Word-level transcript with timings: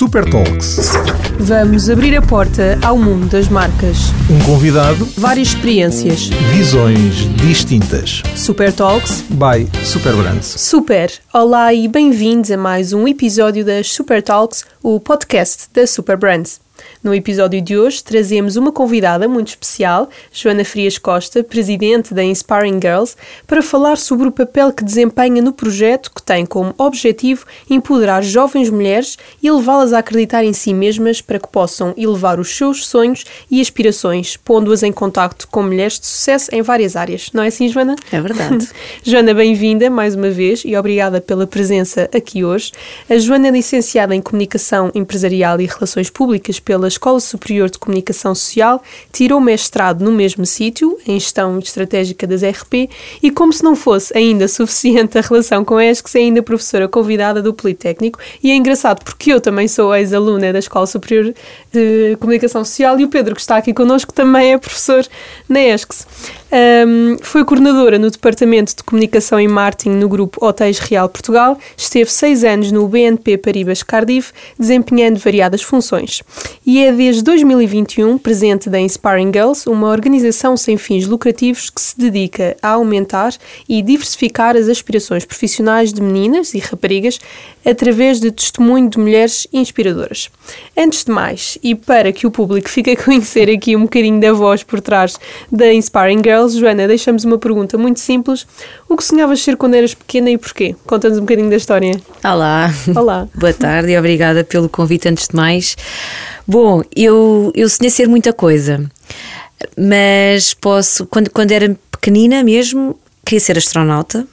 Super 0.00 0.24
Talks. 0.24 0.92
Vamos 1.38 1.90
abrir 1.90 2.16
a 2.16 2.22
porta 2.22 2.78
ao 2.82 2.96
mundo 2.96 3.26
das 3.26 3.50
marcas. 3.50 3.98
Um 4.30 4.42
convidado, 4.46 5.04
Várias 5.14 5.48
experiências. 5.48 6.28
visões 6.54 7.16
distintas. 7.36 8.22
Super 8.34 8.72
Talks. 8.72 9.22
By 9.28 9.68
Super 9.84 10.14
Brands. 10.14 10.46
Super! 10.46 11.12
Olá 11.34 11.74
e 11.74 11.86
bem-vindos 11.86 12.50
a 12.50 12.56
mais 12.56 12.94
um 12.94 13.06
episódio 13.06 13.62
das 13.62 13.92
Super 13.92 14.22
Talks, 14.22 14.64
o 14.82 14.98
podcast 14.98 15.68
da 15.74 15.86
Super 15.86 16.16
Brands. 16.16 16.62
No 17.02 17.14
episódio 17.14 17.62
de 17.62 17.78
hoje 17.78 18.04
trazemos 18.04 18.56
uma 18.56 18.70
convidada 18.70 19.26
muito 19.26 19.48
especial, 19.48 20.10
Joana 20.30 20.66
Frias 20.66 20.98
Costa, 20.98 21.42
presidente 21.42 22.12
da 22.12 22.22
Inspiring 22.22 22.78
Girls, 22.78 23.16
para 23.46 23.62
falar 23.62 23.96
sobre 23.96 24.28
o 24.28 24.30
papel 24.32 24.70
que 24.70 24.84
desempenha 24.84 25.40
no 25.40 25.50
projeto 25.50 26.10
que 26.14 26.22
tem 26.22 26.44
como 26.44 26.74
objetivo 26.76 27.46
empoderar 27.70 28.22
jovens 28.22 28.68
mulheres 28.68 29.16
e 29.42 29.50
levá-las 29.50 29.94
a 29.94 30.00
acreditar 30.00 30.44
em 30.44 30.52
si 30.52 30.74
mesmas 30.74 31.22
para 31.22 31.38
que 31.38 31.48
possam 31.48 31.94
elevar 31.96 32.38
os 32.38 32.54
seus 32.54 32.86
sonhos 32.86 33.24
e 33.50 33.62
aspirações, 33.62 34.36
pondo-as 34.36 34.82
em 34.82 34.92
contacto 34.92 35.48
com 35.48 35.62
mulheres 35.62 35.98
de 35.98 36.06
sucesso 36.06 36.50
em 36.52 36.60
várias 36.60 36.96
áreas. 36.96 37.30
Não 37.32 37.42
é 37.42 37.46
assim, 37.46 37.66
Joana? 37.70 37.96
É 38.12 38.20
verdade. 38.20 38.68
Joana, 39.02 39.32
bem-vinda 39.32 39.88
mais 39.88 40.14
uma 40.14 40.28
vez 40.28 40.64
e 40.66 40.76
obrigada 40.76 41.18
pela 41.18 41.46
presença 41.46 42.10
aqui 42.14 42.44
hoje. 42.44 42.72
A 43.08 43.16
Joana 43.16 43.48
é 43.48 43.52
licenciada 43.52 44.14
em 44.14 44.20
Comunicação 44.20 44.92
Empresarial 44.94 45.58
e 45.62 45.64
Relações 45.64 46.10
Públicas 46.10 46.60
pela 46.60 46.89
Escola 46.90 47.18
Superior 47.18 47.70
de 47.70 47.78
Comunicação 47.78 48.34
Social, 48.34 48.82
tirou 49.12 49.40
mestrado 49.40 50.04
no 50.04 50.12
mesmo 50.12 50.44
sítio, 50.44 50.98
em 51.06 51.18
Gestão 51.18 51.58
Estratégica 51.58 52.26
das 52.26 52.42
RP, 52.42 52.90
e 53.22 53.30
como 53.30 53.52
se 53.52 53.64
não 53.64 53.74
fosse 53.74 54.16
ainda 54.16 54.46
suficiente 54.46 55.16
a 55.16 55.20
relação 55.20 55.64
com 55.64 55.76
a 55.76 55.84
ESCS, 55.84 56.14
é 56.14 56.18
ainda 56.18 56.42
professora 56.42 56.88
convidada 56.88 57.42
do 57.42 57.54
Politécnico. 57.54 58.18
E 58.42 58.50
é 58.50 58.54
engraçado 58.54 59.02
porque 59.04 59.32
eu 59.32 59.40
também 59.40 59.68
sou 59.68 59.94
ex-aluna 59.94 60.52
da 60.52 60.58
Escola 60.58 60.86
Superior 60.86 61.34
de 61.72 62.16
Comunicação 62.20 62.64
Social 62.64 62.98
e 63.00 63.04
o 63.04 63.08
Pedro, 63.08 63.34
que 63.34 63.40
está 63.40 63.56
aqui 63.56 63.72
connosco, 63.72 64.12
também 64.12 64.52
é 64.52 64.58
professor 64.58 65.06
na 65.48 65.60
ESCS. 65.60 66.06
Um, 66.52 67.16
foi 67.22 67.44
coordenadora 67.44 67.96
no 67.96 68.10
Departamento 68.10 68.74
de 68.74 68.82
Comunicação 68.82 69.38
e 69.38 69.46
Marketing 69.46 69.90
no 69.90 70.08
Grupo 70.08 70.44
Hotéis 70.44 70.80
Real 70.80 71.08
Portugal, 71.08 71.56
esteve 71.76 72.10
seis 72.10 72.42
anos 72.42 72.72
no 72.72 72.88
BNP 72.88 73.38
Paribas 73.38 73.84
Cardiff, 73.84 74.32
desempenhando 74.58 75.18
variadas 75.18 75.62
funções. 75.62 76.22
E 76.66 76.79
é 76.82 76.92
desde 76.92 77.22
2021 77.22 78.16
presente 78.16 78.70
da 78.70 78.80
Inspiring 78.80 79.30
Girls, 79.32 79.68
uma 79.68 79.88
organização 79.88 80.56
sem 80.56 80.78
fins 80.78 81.06
lucrativos 81.06 81.68
que 81.68 81.80
se 81.80 81.98
dedica 81.98 82.56
a 82.62 82.70
aumentar 82.70 83.34
e 83.68 83.82
diversificar 83.82 84.56
as 84.56 84.68
aspirações 84.68 85.24
profissionais 85.24 85.92
de 85.92 86.00
meninas 86.00 86.54
e 86.54 86.58
raparigas 86.58 87.18
através 87.66 88.18
de 88.18 88.30
testemunho 88.30 88.88
de 88.88 88.98
mulheres 88.98 89.46
inspiradoras. 89.52 90.30
Antes 90.76 91.04
de 91.04 91.10
mais, 91.10 91.58
e 91.62 91.74
para 91.74 92.12
que 92.12 92.26
o 92.26 92.30
público 92.30 92.68
fique 92.68 92.90
a 92.90 92.96
conhecer 92.96 93.50
aqui 93.50 93.76
um 93.76 93.82
bocadinho 93.82 94.20
da 94.20 94.32
voz 94.32 94.62
por 94.62 94.80
trás 94.80 95.18
da 95.52 95.72
Inspiring 95.72 96.22
Girls, 96.24 96.58
Joana, 96.58 96.88
deixamos 96.88 97.24
uma 97.24 97.36
pergunta 97.36 97.76
muito 97.76 98.00
simples. 98.00 98.46
O 98.88 98.96
que 98.96 99.04
sonhavas 99.04 99.42
ser 99.42 99.56
quando 99.56 99.74
eras 99.74 99.92
pequena 99.92 100.30
e 100.30 100.38
porquê? 100.38 100.74
Conta-nos 100.86 101.18
um 101.18 101.22
bocadinho 101.22 101.50
da 101.50 101.56
história. 101.56 102.00
Olá. 102.24 102.72
Olá. 102.96 103.28
Boa 103.34 103.52
tarde 103.52 103.92
e 103.92 103.98
obrigada 103.98 104.44
pelo 104.44 104.68
convite 104.68 105.08
antes 105.08 105.28
de 105.28 105.36
mais. 105.36 105.76
Bom, 106.50 106.82
eu, 106.96 107.52
eu 107.54 107.68
sonhei 107.68 107.90
ser 107.90 108.08
muita 108.08 108.32
coisa, 108.32 108.84
mas 109.78 110.52
posso, 110.52 111.06
quando, 111.06 111.30
quando 111.30 111.52
era 111.52 111.78
pequenina 111.92 112.42
mesmo, 112.42 112.98
queria 113.24 113.38
ser 113.38 113.56
astronauta. 113.56 114.26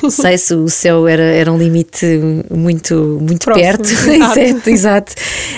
Não 0.00 0.10
sei 0.14 0.38
se 0.38 0.54
o 0.54 0.68
céu 0.68 1.08
era, 1.08 1.24
era 1.24 1.52
um 1.52 1.58
limite 1.58 2.06
muito, 2.48 3.18
muito 3.20 3.46
Próximo, 3.46 3.64
perto. 3.64 3.88
exato. 3.90 4.70
exato. 4.70 5.12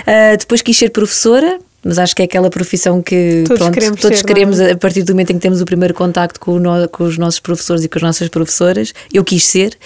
Ah, 0.07 0.35
depois 0.35 0.63
quis 0.63 0.79
ser 0.79 0.89
professora, 0.89 1.59
mas 1.85 1.99
acho 1.99 2.15
que 2.15 2.23
é 2.23 2.25
aquela 2.25 2.49
profissão 2.51 3.03
que 3.03 3.43
Todos 3.47 3.59
pronto, 3.59 3.75
queremos 3.75 4.01
todos 4.01 4.19
ser, 4.19 4.25
é? 4.25 4.27
queremos 4.27 4.61
a 4.61 4.77
partir 4.77 5.03
do 5.03 5.13
momento 5.13 5.31
em 5.31 5.35
que 5.35 5.41
temos 5.41 5.61
o 5.61 5.65
primeiro 5.65 5.95
contacto 5.95 6.39
com, 6.41 6.59
no- 6.59 6.89
com 6.89 7.05
os 7.05 7.19
nossos 7.19 7.41
professores 7.41 7.85
e 7.85 7.89
com 7.89 7.99
as 7.99 8.03
nossas 8.03 8.29
professoras. 8.29 8.93
Eu 9.13 9.25
quis 9.25 9.45
ser. 9.45 9.77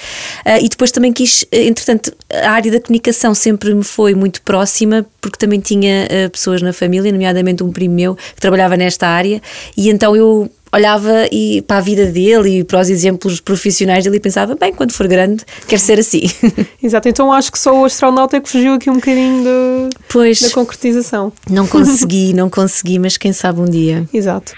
Ah, 0.44 0.58
e 0.60 0.68
depois 0.68 0.90
também 0.90 1.12
quis, 1.12 1.44
eh, 1.50 1.64
entretanto, 1.66 2.12
a 2.30 2.50
área 2.50 2.70
da 2.70 2.80
comunicação 2.80 3.34
sempre 3.34 3.74
me 3.74 3.84
foi 3.84 4.14
muito 4.14 4.42
próxima, 4.42 5.06
porque 5.20 5.38
também 5.38 5.60
tinha 5.60 6.06
ah, 6.06 6.30
pessoas 6.30 6.60
na 6.62 6.72
família, 6.72 7.10
nomeadamente 7.12 7.62
um 7.62 7.72
primo 7.72 7.94
meu 7.94 8.14
que 8.16 8.40
trabalhava 8.40 8.76
nesta 8.76 9.06
área, 9.08 9.40
e 9.76 9.88
então 9.88 10.14
eu 10.14 10.50
olhava 10.72 11.26
e 11.32 11.62
para 11.62 11.78
a 11.78 11.80
vida 11.80 12.06
dele 12.06 12.58
e 12.60 12.64
para 12.64 12.80
os 12.80 12.90
exemplos 12.90 13.40
profissionais 13.40 14.04
dele 14.04 14.16
e 14.16 14.20
pensava, 14.20 14.54
bem, 14.54 14.72
quando 14.72 14.92
for 14.92 15.06
grande, 15.08 15.44
quero 15.66 15.80
ser 15.80 15.98
assim. 15.98 16.22
Exato, 16.82 17.08
então 17.08 17.32
acho 17.32 17.50
que 17.50 17.58
só 17.58 17.74
o 17.80 17.84
astronauta 17.84 18.36
é 18.36 18.40
que 18.40 18.48
fugiu 18.48 18.74
aqui 18.74 18.90
um 18.90 18.94
bocadinho 18.94 19.42
do- 19.44 19.90
pois, 20.08 20.40
da 20.40 20.50
concretização. 20.50 21.32
não 21.48 21.66
consegui, 21.66 22.32
não 22.34 22.50
consegui, 22.50 22.98
mas 22.98 23.16
quem 23.16 23.32
sabe 23.32 23.60
um 23.60 23.64
dia. 23.64 24.08
Exato. 24.12 24.52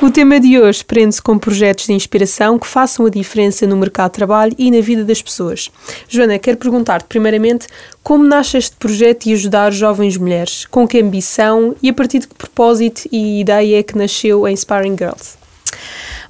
O 0.00 0.10
tema 0.10 0.38
de 0.40 0.58
hoje 0.58 0.84
prende-se 0.84 1.22
com 1.22 1.38
projetos 1.38 1.86
de 1.86 1.92
inspiração 1.92 2.58
que 2.58 2.66
façam 2.66 3.06
a 3.06 3.10
diferença 3.10 3.66
no 3.66 3.76
mercado 3.76 4.10
de 4.10 4.16
trabalho 4.16 4.54
e 4.58 4.70
na 4.70 4.80
vida 4.80 5.04
das 5.04 5.22
pessoas. 5.22 5.70
Joana, 6.08 6.38
quero 6.38 6.56
perguntar-te 6.58 7.06
primeiramente 7.06 7.66
como 8.02 8.24
nasce 8.24 8.56
este 8.58 8.76
projeto 8.76 9.24
de 9.24 9.32
ajudar 9.34 9.70
jovens 9.72 10.16
mulheres? 10.16 10.66
Com 10.70 10.86
que 10.88 10.98
ambição 11.00 11.74
e 11.82 11.88
a 11.88 11.92
partir 11.94 12.18
de 12.18 12.26
que 12.26 12.34
propósito 12.34 13.02
e 13.12 13.40
ideia 13.40 13.78
é 13.78 13.82
que 13.82 13.96
nasceu 13.96 14.44
a 14.44 14.50
Inspiring 14.50 14.96
Girls? 14.98 15.41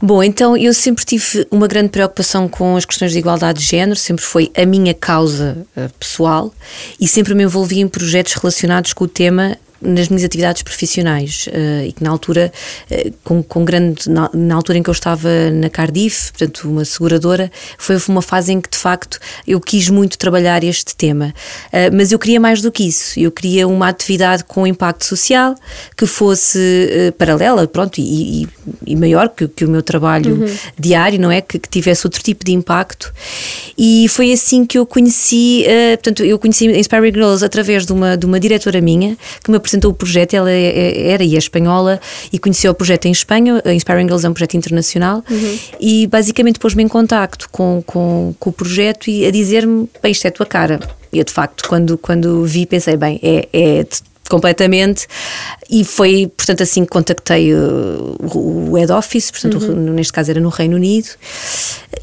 Bom, 0.01 0.23
então 0.23 0.57
eu 0.57 0.75
sempre 0.75 1.05
tive 1.05 1.47
uma 1.51 1.69
grande 1.69 1.91
preocupação 1.91 2.49
com 2.49 2.77
as 2.77 2.85
questões 2.85 3.13
de 3.13 3.19
igualdade 3.19 3.61
de 3.61 3.67
género, 3.67 3.97
sempre 3.97 4.25
foi 4.25 4.51
a 4.57 4.67
minha 4.67 4.95
causa 4.95 5.65
eh, 5.77 5.89
pessoal 5.99 6.53
e 7.01 7.07
sempre 7.07 7.35
me 7.35 7.45
envolvi 7.45 7.81
em 7.81 7.87
projetos 7.87 8.33
relacionados 8.33 8.93
com 8.93 9.05
o 9.05 9.09
tema 9.09 9.57
nas 9.83 10.09
minhas 10.09 10.25
atividades 10.25 10.63
profissionais 10.63 11.49
eh, 11.53 11.87
e 11.89 11.93
que 11.93 12.03
na 12.03 12.11
altura, 12.11 12.53
eh, 12.91 13.11
com, 13.25 13.43
com 13.43 13.65
grande, 13.65 14.09
na, 14.09 14.31
na 14.33 14.55
altura 14.55 14.79
em 14.79 14.83
que 14.83 14.91
eu 14.91 14.93
estava 14.93 15.29
na 15.53 15.69
Cardiff, 15.69 16.33
portanto 16.33 16.69
uma 16.71 16.85
seguradora, 16.85 17.51
foi 17.79 17.97
uma 18.09 18.23
fase 18.23 18.53
em 18.53 18.61
que 18.61 18.71
de 18.71 18.79
facto 18.79 19.19
eu 19.47 19.61
quis 19.61 19.89
muito 19.89 20.17
trabalhar 20.19 20.63
este 20.65 20.95
tema, 20.95 21.35
Eh, 21.73 21.91
mas 21.91 22.13
eu 22.13 22.19
queria 22.19 22.39
mais 22.41 22.61
do 22.63 22.71
que 22.71 22.85
isso, 22.85 23.19
eu 23.19 23.31
queria 23.31 23.67
uma 23.67 23.89
atividade 23.89 24.45
com 24.45 24.67
impacto 24.67 25.05
social 25.05 25.55
que 25.97 26.07
fosse 26.07 27.13
paralela, 27.19 27.67
pronto, 27.67 27.99
e, 28.01 28.43
e- 28.45 28.49
e 28.87 28.97
maior 28.97 29.29
que, 29.29 29.49
que 29.49 29.65
o 29.65 29.69
meu 29.69 29.83
trabalho 29.83 30.37
diário, 30.79 31.19
não 31.21 31.31
é? 31.31 31.41
Que, 31.41 31.59
que 31.59 31.69
tivesse 31.69 32.07
outro 32.07 32.23
tipo 32.23 32.45
de 32.45 32.53
impacto. 32.53 33.13
E 33.77 34.07
foi 34.09 34.33
assim 34.33 34.65
que 34.65 34.79
eu 34.79 34.85
conheci, 34.87 35.65
portanto, 35.95 36.23
eu 36.25 36.39
conheci 36.39 36.67
Inspiring 36.67 37.13
Girls 37.13 37.45
através 37.45 37.85
de 37.87 37.93
uma, 37.93 38.17
de 38.17 38.27
uma 38.27 38.39
diretora 38.39 38.81
minha 38.81 39.17
que 39.43 39.51
me 39.51 39.57
apresentou 39.57 39.72
o 39.89 39.95
projeto. 39.95 40.35
Ela 40.35 40.51
é- 40.51 40.63
é- 40.65 41.11
era 41.11 41.25
e 41.25 41.35
é 41.35 41.39
espanhola 41.39 42.01
e 42.33 42.39
conheceu 42.39 42.73
o 42.73 42.75
projeto 42.75 43.07
em 43.07 43.13
Espanha. 43.13 43.61
A 43.65 43.73
Inspiring 43.73 44.05
Girls 44.05 44.25
é 44.27 44.29
um 44.29 44.33
projeto 44.33 44.55
internacional 44.57 45.23
e 45.81 46.07
basicamente 46.07 46.59
pôs-me 46.59 46.83
em 46.83 46.89
contacto 46.89 47.49
com, 47.51 47.83
com, 47.87 48.35
com 48.39 48.51
o 48.51 48.53
projeto 48.53 49.09
e 49.09 49.25
a 49.27 49.31
dizer-me: 49.31 49.89
bem, 50.03 50.13
isto 50.13 50.25
é 50.25 50.29
a 50.29 50.33
tua 50.33 50.47
cara. 50.47 50.81
E 51.13 51.19
eu, 51.19 51.25
de 51.25 51.33
facto, 51.33 51.69
quando, 51.69 51.99
quando 51.99 52.45
vi, 52.45 52.65
pensei: 52.67 52.97
bem, 52.97 53.19
é, 53.23 53.49
é 53.53 53.87
completamente 54.29 55.07
e 55.71 55.85
foi 55.85 56.31
portanto 56.37 56.63
assim 56.63 56.85
que 56.85 56.91
contactei 56.91 57.53
uh, 57.55 58.17
o 58.35 58.75
head 58.77 58.91
office 58.93 59.31
portanto 59.31 59.59
Uhum. 59.63 59.91
o- 59.91 59.93
neste 59.93 60.13
caso 60.13 60.31
era 60.31 60.41
no 60.41 60.49
Reino 60.49 60.77
Unido 60.77 61.09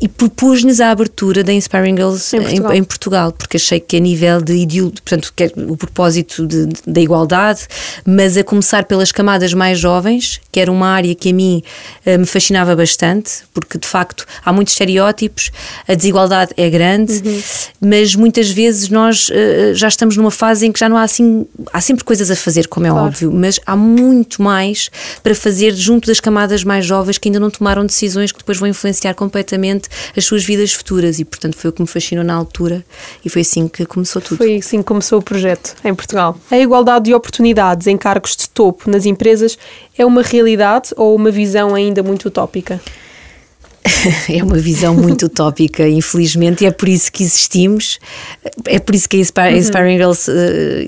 e 0.01 0.07
propus-nos 0.07 0.79
a 0.79 0.91
abertura 0.91 1.43
da 1.43 1.51
Inspiring 1.51 1.95
Girls 1.95 2.35
Em 2.35 2.39
em, 2.39 2.43
Portugal. 2.43 2.73
em 2.75 2.83
Portugal 2.83 3.31
porque 3.31 3.57
achei 3.57 3.79
que 3.79 3.97
a 3.97 3.99
nível 3.99 4.41
de 4.41 4.67
portanto 5.03 5.33
é 5.39 5.51
o 5.67 5.75
propósito 5.75 6.45
de- 6.45 6.67
de- 6.67 6.81
da 6.85 7.01
igualdade 7.01 7.61
mas 8.05 8.37
a 8.37 8.43
começar 8.43 8.83
pelas 8.85 9.11
camadas 9.11 9.53
mais 9.53 9.79
jovens 9.79 10.39
que 10.51 10.59
era 10.59 10.71
uma 10.71 10.87
área 10.87 11.13
que 11.15 11.29
a 11.29 11.33
mim 11.33 11.63
eh, 12.05 12.17
me 12.17 12.25
fascinava 12.25 12.75
bastante 12.75 13.31
porque 13.53 13.77
de 13.77 13.87
facto 13.87 14.25
há 14.45 14.53
muitos 14.53 14.73
estereótipos 14.73 15.51
a 15.87 15.93
desigualdade 15.95 16.51
é 16.57 16.69
grande 16.69 17.21
Uhum. 17.25 17.41
mas 17.81 18.13
muitas 18.15 18.49
vezes 18.49 18.89
nós 18.89 19.29
eh, 19.31 19.71
já 19.73 19.87
estamos 19.87 20.15
numa 20.17 20.31
fase 20.31 20.65
em 20.67 20.71
que 20.71 20.79
já 20.79 20.87
não 20.87 20.97
há 20.97 21.03
assim 21.03 21.45
há 21.73 21.81
sempre 21.81 22.03
coisas 22.09 22.31
a 22.31 22.35
fazer 22.35 22.67
como 22.67 22.87
é 22.87 22.89
Claro. 22.89 23.05
óbvio 23.05 23.31
mas 23.31 23.59
há 23.67 23.75
muito 23.75 24.41
mais 24.41 24.89
para 25.21 25.35
fazer 25.35 25.75
junto 25.75 26.07
das 26.07 26.19
camadas 26.19 26.63
mais 26.63 26.83
jovens 26.83 27.19
que 27.19 27.29
ainda 27.29 27.39
não 27.39 27.51
tomaram 27.51 27.85
decisões 27.85 28.31
que 28.31 28.39
depois 28.39 28.57
vão 28.57 28.67
influenciar 28.67 29.13
completamente 29.13 29.87
as 30.17 30.25
suas 30.25 30.43
vidas 30.43 30.73
futuras 30.73 31.19
e 31.19 31.23
portanto 31.23 31.55
foi 31.55 31.69
o 31.69 31.73
que 31.73 31.81
me 31.83 31.87
fascinou 31.87 32.23
na 32.23 32.33
altura 32.33 32.83
e 33.23 33.29
foi 33.29 33.43
assim 33.43 33.67
que 33.67 33.85
começou 33.85 34.19
tudo. 34.21 34.37
Foi 34.39 34.55
assim 34.55 34.79
que 34.79 34.85
começou 34.85 35.19
o 35.19 35.21
projeto 35.21 35.75
em 35.85 35.93
Portugal. 35.93 36.35
A 36.49 36.57
igualdade 36.57 37.05
de 37.05 37.13
oportunidades 37.13 37.85
em 37.85 37.95
cargos 37.95 38.35
de 38.35 38.49
topo 38.49 38.89
nas 38.89 39.05
empresas 39.05 39.55
é 39.95 40.03
uma 40.03 40.23
realidade 40.23 40.89
ou 40.97 41.15
uma 41.15 41.29
visão 41.29 41.75
ainda 41.75 42.01
muito 42.01 42.27
utópica? 42.27 42.81
é 44.29 44.43
uma 44.43 44.57
visão 44.57 44.95
muito 44.95 45.25
utópica, 45.25 45.87
infelizmente, 45.87 46.63
e 46.63 46.67
é 46.67 46.71
por 46.71 46.87
isso 46.87 47.11
que 47.11 47.23
existimos, 47.23 47.99
é 48.65 48.79
por 48.79 48.95
isso 48.95 49.07
que 49.07 49.17
a 49.17 49.19
uhum. 49.19 49.57
Inspiring 49.57 49.97
Girls 49.97 50.29
uh, 50.29 50.33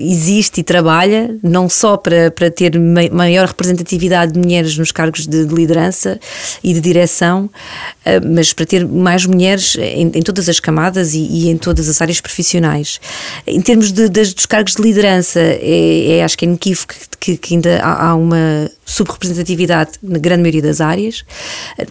existe 0.00 0.60
e 0.60 0.64
trabalha, 0.64 1.36
não 1.42 1.68
só 1.68 1.96
para, 1.96 2.30
para 2.30 2.50
ter 2.50 2.78
maior 2.78 3.46
representatividade 3.46 4.32
de 4.32 4.38
mulheres 4.38 4.76
nos 4.76 4.92
cargos 4.92 5.26
de, 5.26 5.46
de 5.46 5.54
liderança 5.54 6.18
e 6.62 6.72
de 6.72 6.80
direção, 6.80 7.44
uh, 7.44 8.34
mas 8.34 8.52
para 8.52 8.66
ter 8.66 8.86
mais 8.86 9.26
mulheres 9.26 9.76
em, 9.78 10.10
em 10.14 10.22
todas 10.22 10.48
as 10.48 10.60
camadas 10.60 11.14
e, 11.14 11.20
e, 11.20 11.48
em 11.48 11.56
todas 11.56 11.88
as 11.88 12.00
áreas 12.00 12.20
profissionais. 12.20 13.00
Em 13.46 13.60
termos 13.60 13.92
de, 13.92 14.08
de, 14.08 14.34
dos 14.34 14.46
cargos 14.46 14.74
de 14.74 14.82
liderança, 14.82 15.40
é, 15.40 16.18
é 16.18 16.24
acho 16.24 16.36
que 16.36 16.44
é 16.44 16.48
inequívoco 16.48 16.94
que, 16.94 17.11
que 17.36 17.54
ainda 17.54 17.80
há, 17.80 18.08
há 18.08 18.14
uma 18.14 18.70
subrepresentatividade 18.84 19.92
na 20.02 20.18
grande 20.18 20.42
maioria 20.42 20.62
das 20.62 20.80
áreas. 20.80 21.24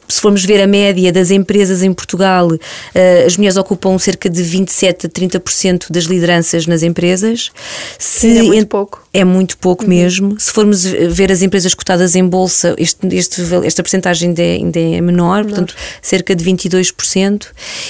Se 0.08 0.22
formos 0.22 0.44
ver 0.44 0.62
a 0.62 0.68
média 0.68 1.12
das 1.12 1.32
empresas 1.32 1.82
em 1.82 1.94
Portugal, 1.94 2.50
eh, 2.94 3.24
as 3.26 3.38
mulheres 3.38 3.58
ocupam 3.58 3.98
cerca 3.98 4.30
de 4.30 4.44
27 4.44 5.08
a 5.08 5.10
30% 5.10 5.92
das 5.92 6.04
lideranças 6.04 6.68
nas 6.68 6.84
empresas. 6.84 7.50
Se 7.98 8.38
é 8.38 8.44
muito 8.44 8.68
pouco. 8.68 9.02
É 9.14 9.24
muito 9.24 9.58
pouco 9.58 9.84
uhum. 9.84 9.90
mesmo. 9.90 10.40
Se 10.40 10.52
formos 10.52 10.84
ver 10.84 11.32
as 11.32 11.42
empresas 11.42 11.74
cotadas 11.74 12.16
em 12.16 12.26
bolsa, 12.26 12.76
este, 12.78 13.08
este, 13.16 13.42
esta 13.66 13.82
porcentagem 13.82 14.30
ainda 14.30 14.42
é, 14.42 14.56
ainda 14.56 14.80
é 14.80 15.02
menor, 15.02 15.22
menor, 15.22 15.46
portanto, 15.46 15.76
cerca 16.02 16.36
de 16.36 16.44
22%. 16.44 17.48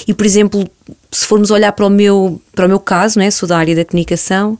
E, 0.07 0.13
por 0.13 0.25
exemplo, 0.25 0.69
se 1.11 1.25
formos 1.25 1.51
olhar 1.51 1.71
para 1.71 1.85
o 1.85 1.89
meu, 1.89 2.41
para 2.53 2.65
o 2.65 2.69
meu 2.69 2.79
caso, 2.79 3.19
né, 3.19 3.31
sou 3.31 3.47
da 3.47 3.57
área 3.57 3.75
da 3.75 3.85
comunicação, 3.85 4.57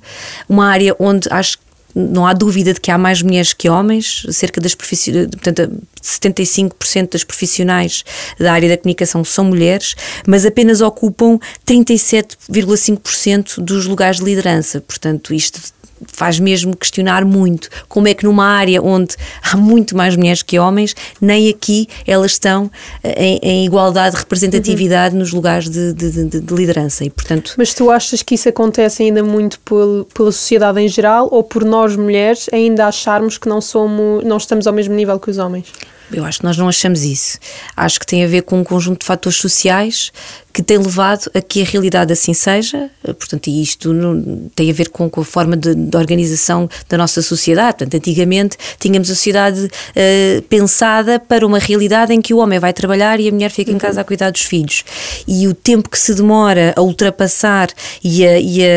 uma 0.48 0.68
área 0.68 0.96
onde 1.00 1.28
acho 1.32 1.58
que 1.58 1.71
não 1.96 2.26
há 2.26 2.34
dúvida 2.34 2.74
de 2.74 2.80
que 2.80 2.90
há 2.92 2.98
mais 2.98 3.22
mulheres 3.22 3.54
que 3.54 3.70
homens, 3.70 4.26
cerca 4.32 4.60
das 4.60 4.76
portanto, 4.76 5.72
75% 6.02 7.12
das 7.12 7.24
profissionais 7.24 8.04
da 8.40 8.52
área 8.54 8.70
da 8.70 8.78
comunicação 8.78 9.24
são 9.24 9.46
mulheres, 9.46 9.96
mas 10.28 10.46
apenas 10.46 10.82
ocupam 10.82 11.40
37,5% 11.66 13.60
dos 13.60 13.86
lugares 13.86 14.18
de 14.18 14.26
liderança. 14.26 14.82
Portanto, 14.82 15.34
isto 15.34 15.62
faz 16.08 16.40
mesmo 16.40 16.76
questionar 16.76 17.26
muito 17.26 17.70
como 17.88 18.08
é 18.08 18.14
que 18.14 18.24
numa 18.24 18.46
área 18.46 18.82
onde 18.82 19.16
há 19.42 19.56
muito 19.58 19.96
mais 19.96 20.16
mulheres 20.16 20.42
que 20.42 20.58
homens, 20.60 20.96
nem 21.20 21.50
aqui 21.50 21.88
elas 22.06 22.32
estão 22.32 22.70
eh, 23.04 23.24
em, 23.24 23.40
em 23.42 23.66
igualdade 23.66 24.16
de 24.16 24.22
representatividade 24.22 25.14
uhum. 25.14 25.20
nos 25.20 25.32
lugares 25.32 25.70
de, 25.70 25.94
de, 25.94 26.12
de, 26.26 26.40
de, 26.42 26.54
liderança 26.54 27.04
e 27.04 27.10
portanto... 27.10 27.54
Mas 27.58 27.74
tu 27.74 27.90
achas 27.90 28.22
que 28.22 28.36
isso 28.36 28.50
acontece 28.50 29.04
ainda 29.04 29.24
muito 29.24 29.60
por, 29.62 30.06
pela 30.14 30.32
sociedade 30.32 30.80
em 30.80 30.88
geral 30.88 31.28
ou 31.32 31.44
por 31.44 31.64
nós 31.64 31.96
mulheres 31.96 32.48
ainda 32.52 32.88
acharmos 32.88 33.38
que 33.38 33.48
não 33.48 33.62
somos, 33.62 34.24
não 34.24 34.38
estamos 34.38 34.68
ao 34.68 34.74
mesmo 34.74 34.94
nível 34.94 35.20
que 35.20 35.30
os 35.30 35.38
homens? 35.38 35.72
Eu 36.14 36.26
acho 36.26 36.40
que 36.40 36.46
nós 36.46 36.58
não 36.58 36.68
achamos 36.68 37.04
isso. 37.04 37.38
Acho 37.76 38.00
que 38.00 38.06
tem 38.06 38.24
a 38.24 38.28
ver 38.28 38.44
com 38.44 38.60
um 38.60 38.64
conjunto 38.64 39.02
de 39.02 39.06
fatores 39.06 39.38
sociais 39.38 40.12
que 40.54 40.62
tem 40.62 40.78
levado 40.78 41.32
a 41.34 41.42
que 41.42 41.62
a 41.62 41.66
realidade 41.66 42.12
assim 42.12 42.34
seja, 42.34 42.90
portanto, 43.04 43.48
e 43.48 43.62
isto 43.62 43.94
não, 43.94 44.50
tem 44.54 44.70
a 44.70 44.74
ver 44.74 44.90
com, 44.90 45.10
com 45.10 45.22
a 45.22 45.26
forma 45.26 45.56
de, 45.56 45.74
de, 45.74 45.98
organização 45.98 46.70
da 46.90 46.98
nossa 46.98 47.22
sociedade. 47.22 47.78
Portanto, 47.78 47.96
antigamente 47.96 48.58
tínhamos 48.80 49.10
a 49.10 49.16
sociedade 49.16 49.66
uh, 49.66 50.42
pensada 50.44 51.20
para 51.20 51.46
uma 51.46 51.60
realidade 51.60 52.14
em 52.14 52.22
que 52.22 52.34
o 52.34 52.38
homem 52.38 52.60
vai 52.60 52.74
trabalhar 52.74 53.20
e 53.20 53.30
a 53.30 53.32
mulher 53.32 53.50
fica 53.50 53.72
em 53.72 53.78
casa 53.78 54.00
uhum. 54.00 54.02
a 54.02 54.04
cuidar 54.04 54.32
dos 54.32 54.42
filhos. 54.42 54.84
E 55.28 55.48
o 55.48 55.54
tempo 55.54 55.90
que 55.90 55.98
se 55.98 56.14
demora 56.14 56.74
a 56.76 56.82
ultrapassar 56.82 57.70
e 58.04 58.26
a, 58.26 58.40
e 58.40 58.62
a 58.64 58.68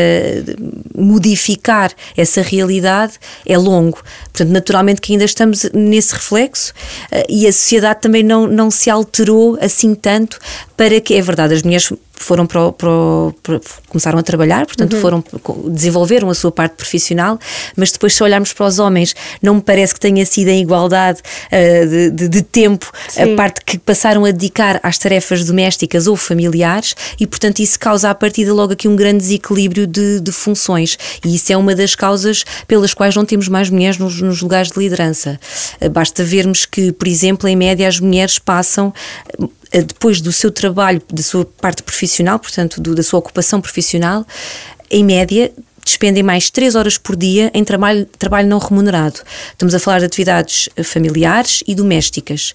modificar 0.95 1.91
essa 2.15 2.41
realidade 2.41 3.13
é 3.45 3.57
longo. 3.57 4.01
Portanto, 4.23 4.49
naturalmente 4.49 5.01
que 5.01 5.11
ainda 5.11 5.25
estamos 5.25 5.69
nesse 5.73 6.13
reflexo 6.13 6.73
uh, 7.11 7.24
e 7.29 7.47
a 7.47 7.51
sociedade 7.51 8.01
também 8.01 8.23
não, 8.23 8.47
não 8.47 8.69
se 8.69 8.89
alterou 8.89 9.57
assim 9.61 9.95
tanto 9.95 10.39
para 10.75 10.99
que, 11.01 11.13
é 11.13 11.21
verdade, 11.21 11.53
as 11.53 11.63
mulheres 11.63 11.91
foram 12.17 12.45
para, 12.45 12.71
para, 12.71 12.89
para, 13.43 13.61
começaram 13.87 14.17
a 14.17 14.23
trabalhar, 14.23 14.65
portanto 14.65 14.93
uhum. 14.93 15.01
foram 15.01 15.23
desenvolveram 15.67 16.29
a 16.29 16.33
sua 16.33 16.51
parte 16.51 16.73
profissional, 16.73 17.39
mas 17.75 17.91
depois 17.91 18.13
se 18.15 18.23
olharmos 18.23 18.53
para 18.53 18.65
os 18.65 18.79
homens, 18.79 19.15
não 19.41 19.55
me 19.55 19.61
parece 19.61 19.93
que 19.93 19.99
tenha 19.99 20.25
sido 20.25 20.49
em 20.49 20.61
igualdade 20.61 21.19
uh, 21.19 21.87
de, 21.87 22.11
de, 22.11 22.29
de, 22.29 22.41
tempo 22.41 22.91
Sim. 23.09 23.33
a 23.33 23.35
parte 23.35 23.61
que 23.65 23.77
passaram 23.77 24.25
a 24.25 24.31
dedicar 24.31 24.79
às 24.81 24.97
tarefas 24.97 25.43
domésticas 25.43 26.07
ou 26.07 26.15
familiares 26.15 26.95
e 27.19 27.27
portanto 27.27 27.59
isso 27.59 27.79
causa 27.79 28.09
a 28.09 28.15
partir 28.15 28.45
de 28.45 28.51
logo 28.51 28.73
aqui 28.73 28.87
um 28.87 28.95
grande 28.95 29.19
desequilíbrio 29.19 29.87
de, 29.87 30.19
de, 30.19 30.31
funções 30.31 30.97
e 31.23 31.35
isso 31.35 31.51
é 31.51 31.57
uma 31.57 31.75
das 31.75 31.95
causas 31.95 32.43
pelas 32.67 32.93
quais 32.93 33.15
não 33.15 33.25
temos 33.25 33.47
mais 33.47 33.69
mulheres 33.69 33.97
nos, 33.97 34.21
nos 34.21 34.41
lugares 34.41 34.71
de 34.71 34.79
liderança. 34.79 35.39
Uh, 35.81 35.89
basta 35.89 36.23
vermos 36.23 36.65
que, 36.65 36.91
por 36.91 37.07
exemplo, 37.07 37.47
em 37.47 37.55
média 37.55 37.87
as 37.87 37.99
mulheres 37.99 38.39
passam 38.39 38.93
depois 39.71 40.21
do 40.21 40.31
seu 40.31 40.51
trabalho, 40.51 41.01
da 41.11 41.23
sua 41.23 41.45
parte 41.45 41.83
profissional, 41.83 42.39
portanto, 42.39 42.81
do, 42.81 42.95
da 42.95 43.03
sua 43.03 43.19
ocupação 43.19 43.61
profissional, 43.61 44.25
em 44.89 45.03
média, 45.03 45.51
despendem 45.85 46.23
mais 46.23 46.49
3 46.49 46.75
horas 46.75 46.97
por 46.97 47.15
dia 47.15 47.51
em 47.53 47.63
trabalho, 47.63 48.07
trabalho 48.17 48.47
não 48.47 48.57
remunerado. 48.57 49.19
Estamos 49.51 49.75
a 49.75 49.79
falar 49.79 49.99
de 49.99 50.05
atividades 50.05 50.67
eh, 50.75 50.81
familiares 50.81 51.63
e 51.67 51.75
domésticas. 51.75 52.53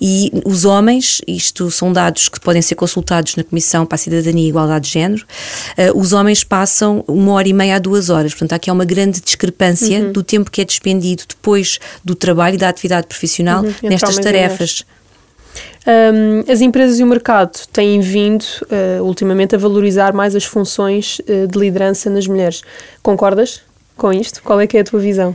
E 0.00 0.32
os 0.44 0.64
homens, 0.64 1.22
isto 1.26 1.70
são 1.70 1.92
dados 1.92 2.28
que 2.28 2.40
podem 2.40 2.60
ser 2.60 2.74
consultados 2.74 3.36
na 3.36 3.44
Comissão 3.44 3.86
para 3.86 3.94
a 3.94 3.98
Cidadania 3.98 4.44
e 4.44 4.48
Igualdade 4.48 4.86
de 4.86 4.92
Género, 4.94 5.24
uh, 5.78 5.98
os 5.98 6.12
homens 6.12 6.42
passam 6.42 7.04
uma 7.06 7.32
hora 7.32 7.48
e 7.48 7.52
meia 7.52 7.76
a 7.76 7.78
duas 7.78 8.10
horas. 8.10 8.32
Portanto, 8.32 8.54
há 8.54 8.56
aqui 8.56 8.70
uma 8.70 8.84
grande 8.84 9.20
discrepância 9.20 10.00
uhum. 10.00 10.12
do 10.12 10.22
tempo 10.24 10.50
que 10.50 10.60
é 10.60 10.64
despendido 10.64 11.22
depois 11.28 11.78
do 12.04 12.16
trabalho 12.16 12.56
e 12.56 12.58
da 12.58 12.68
atividade 12.68 13.06
profissional 13.06 13.62
uhum. 13.62 13.72
nestas 13.88 14.18
tarefas. 14.18 14.84
Um, 15.86 16.50
as 16.50 16.60
empresas 16.60 17.00
e 17.00 17.02
o 17.02 17.06
mercado 17.06 17.58
têm 17.72 18.00
vindo 18.00 18.44
uh, 18.44 19.02
ultimamente 19.02 19.54
a 19.54 19.58
valorizar 19.58 20.12
mais 20.12 20.36
as 20.36 20.44
funções 20.44 21.18
uh, 21.20 21.46
de 21.46 21.58
liderança 21.58 22.08
nas 22.08 22.26
mulheres. 22.26 22.62
Concordas 23.02 23.62
com 23.96 24.12
isto? 24.12 24.42
Qual 24.42 24.60
é 24.60 24.66
que 24.66 24.76
é 24.76 24.80
a 24.80 24.84
tua 24.84 25.00
visão? 25.00 25.34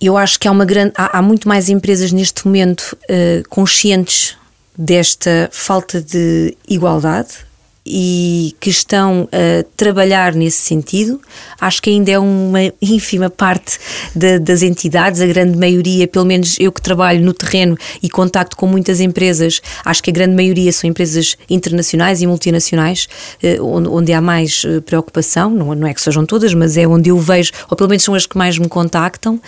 Eu 0.00 0.16
acho 0.16 0.38
que 0.40 0.48
há 0.48 0.50
uma 0.50 0.64
grande, 0.64 0.92
há, 0.96 1.18
há 1.18 1.22
muito 1.22 1.46
mais 1.46 1.68
empresas 1.68 2.10
neste 2.10 2.44
momento 2.44 2.96
uh, 3.04 3.48
conscientes 3.48 4.36
desta 4.76 5.48
falta 5.52 6.00
de 6.00 6.56
igualdade 6.68 7.51
e 7.84 8.54
que 8.60 8.70
estão 8.70 9.28
a 9.32 9.64
trabalhar 9.76 10.34
nesse 10.34 10.58
sentido. 10.58 11.20
Acho 11.60 11.82
que 11.82 11.90
ainda 11.90 12.12
é 12.12 12.18
uma 12.18 12.60
ínfima 12.80 13.28
parte 13.28 13.78
de, 14.14 14.38
das 14.38 14.62
entidades, 14.62 15.20
a 15.20 15.26
grande 15.26 15.58
maioria, 15.58 16.06
pelo 16.06 16.24
menos 16.24 16.56
eu 16.60 16.70
que 16.70 16.80
trabalho 16.80 17.24
no 17.24 17.32
terreno 17.32 17.76
e 18.02 18.08
contacto 18.08 18.56
com 18.56 18.66
muitas 18.66 19.00
empresas, 19.00 19.60
acho 19.84 20.02
que 20.02 20.10
a 20.10 20.12
grande 20.12 20.34
maioria 20.34 20.72
são 20.72 20.88
empresas 20.88 21.36
internacionais 21.50 22.22
e 22.22 22.26
multinacionais, 22.26 23.08
eh, 23.42 23.58
onde, 23.60 23.88
onde 23.88 24.12
há 24.12 24.20
mais 24.20 24.62
eh, 24.64 24.80
preocupação, 24.80 25.50
não, 25.50 25.74
não 25.74 25.86
é 25.86 25.94
que 25.94 26.00
sejam 26.00 26.24
todas, 26.24 26.54
mas 26.54 26.76
é 26.76 26.86
onde 26.86 27.10
eu 27.10 27.18
vejo, 27.18 27.52
ou 27.68 27.76
pelo 27.76 27.88
menos 27.88 28.04
são 28.04 28.14
as 28.14 28.26
que 28.26 28.38
mais 28.38 28.58
me 28.58 28.68
contactam. 28.68 29.40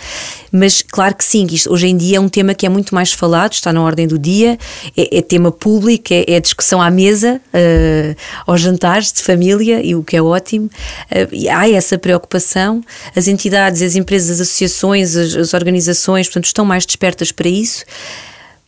Mas 0.51 0.81
claro 0.81 1.15
que 1.15 1.23
sim, 1.23 1.47
isto 1.49 1.71
hoje 1.71 1.87
em 1.87 1.95
dia 1.95 2.17
é 2.17 2.19
um 2.19 2.29
tema 2.29 2.53
que 2.53 2.65
é 2.65 2.69
muito 2.69 2.93
mais 2.93 3.13
falado, 3.13 3.53
está 3.53 3.71
na 3.71 3.81
ordem 3.81 4.07
do 4.07 4.19
dia, 4.19 4.57
é, 4.97 5.19
é 5.19 5.21
tema 5.21 5.51
público, 5.51 6.13
é, 6.13 6.25
é 6.27 6.39
discussão 6.39 6.81
à 6.81 6.89
mesa. 6.89 7.39
Uh, 7.53 8.24
aos 8.45 8.61
jantares 8.61 9.11
de 9.11 9.21
família, 9.21 9.81
e 9.85 9.95
o 9.95 10.03
que 10.03 10.15
é 10.17 10.21
ótimo. 10.21 10.69
Uh, 11.11 11.51
há 11.51 11.69
essa 11.69 11.97
preocupação. 11.97 12.81
As 13.15 13.27
entidades, 13.27 13.81
as 13.81 13.95
empresas, 13.95 14.31
as 14.31 14.41
associações, 14.41 15.15
as, 15.15 15.35
as 15.35 15.53
organizações, 15.53 16.27
portanto, 16.27 16.45
estão 16.45 16.65
mais 16.65 16.85
despertas 16.85 17.31
para 17.31 17.47
isso 17.47 17.85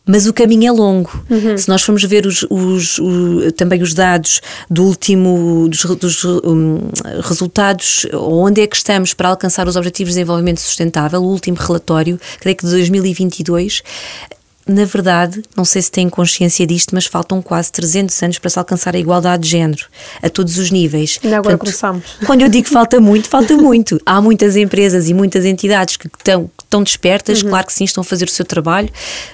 mas 0.08 0.26
o 0.26 0.32
caminho 0.32 0.68
é 0.68 0.72
longo. 0.72 1.22
Uhum. 1.28 1.56
Se 1.56 1.68
nós 1.68 1.82
formos 1.82 2.02
ver 2.02 2.26
os, 2.26 2.44
os, 2.48 2.98
também 3.58 3.82
os 3.82 3.92
dados 3.92 4.40
do 4.70 4.84
último 4.84 5.68
dos, 5.68 5.84
dos 5.96 6.24
um, 6.24 6.78
resultados, 7.22 8.06
onde 8.14 8.62
é 8.62 8.66
que 8.66 8.74
estamos 8.74 9.12
para 9.12 9.28
alcançar 9.28 9.68
os 9.68 9.76
Objetivos 9.76 10.14
de 10.14 10.20
Desenvolvimento 10.20 10.60
Sustentável, 10.60 11.20
o 11.20 11.26
último 11.26 11.58
relatório, 11.58 12.18
creio 12.40 12.56
que 12.56 12.64
de 12.64 12.72
2022, 12.72 13.82
na 14.68 14.84
verdade, 14.84 15.42
não 15.56 15.64
sei 15.64 15.80
se 15.80 15.90
têm 15.90 16.10
consciência 16.10 16.66
disto, 16.66 16.94
mas 16.94 17.06
faltam 17.06 17.40
quase 17.40 17.72
300 17.72 18.22
anos 18.22 18.38
para 18.38 18.50
se 18.50 18.58
alcançar 18.58 18.94
a 18.94 18.98
igualdade 18.98 19.44
de 19.44 19.48
género, 19.48 19.86
a 20.22 20.28
todos 20.28 20.58
os 20.58 20.70
níveis. 20.70 21.18
E 21.22 21.28
agora 21.28 21.56
Portanto, 21.56 21.60
começamos. 21.60 22.04
Quando 22.26 22.42
eu 22.42 22.48
digo 22.48 22.68
falta 22.68 23.00
muito, 23.00 23.28
falta 23.28 23.56
muito. 23.58 23.98
Há 24.04 24.20
muitas 24.20 24.56
empresas 24.56 25.08
e 25.08 25.14
muitas 25.14 25.46
entidades 25.46 25.96
que 25.96 26.06
estão, 26.06 26.50
que 26.56 26.64
estão 26.64 26.82
despertas, 26.82 27.42
uhum. 27.42 27.48
claro 27.48 27.66
que 27.66 27.72
sim, 27.72 27.84
estão 27.84 28.02
a 28.02 28.04
fazer 28.04 28.26
o 28.26 28.30
seu 28.30 28.44
trabalho, 28.44 28.90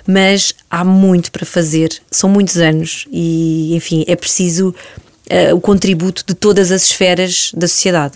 mas 0.07 0.55
há 0.71 0.85
muito 0.85 1.33
para 1.33 1.45
fazer. 1.45 1.91
São 2.11 2.31
muitos 2.31 2.57
anos 2.59 3.07
e, 3.11 3.75
enfim, 3.75 4.05
é 4.07 4.15
preciso 4.15 4.69
uh, 4.69 5.55
o 5.55 5.61
contributo 5.61 6.23
de 6.25 6.35
todas 6.35 6.71
as 6.71 6.85
esferas 6.85 7.51
da 7.57 7.67
sociedade. 7.67 8.15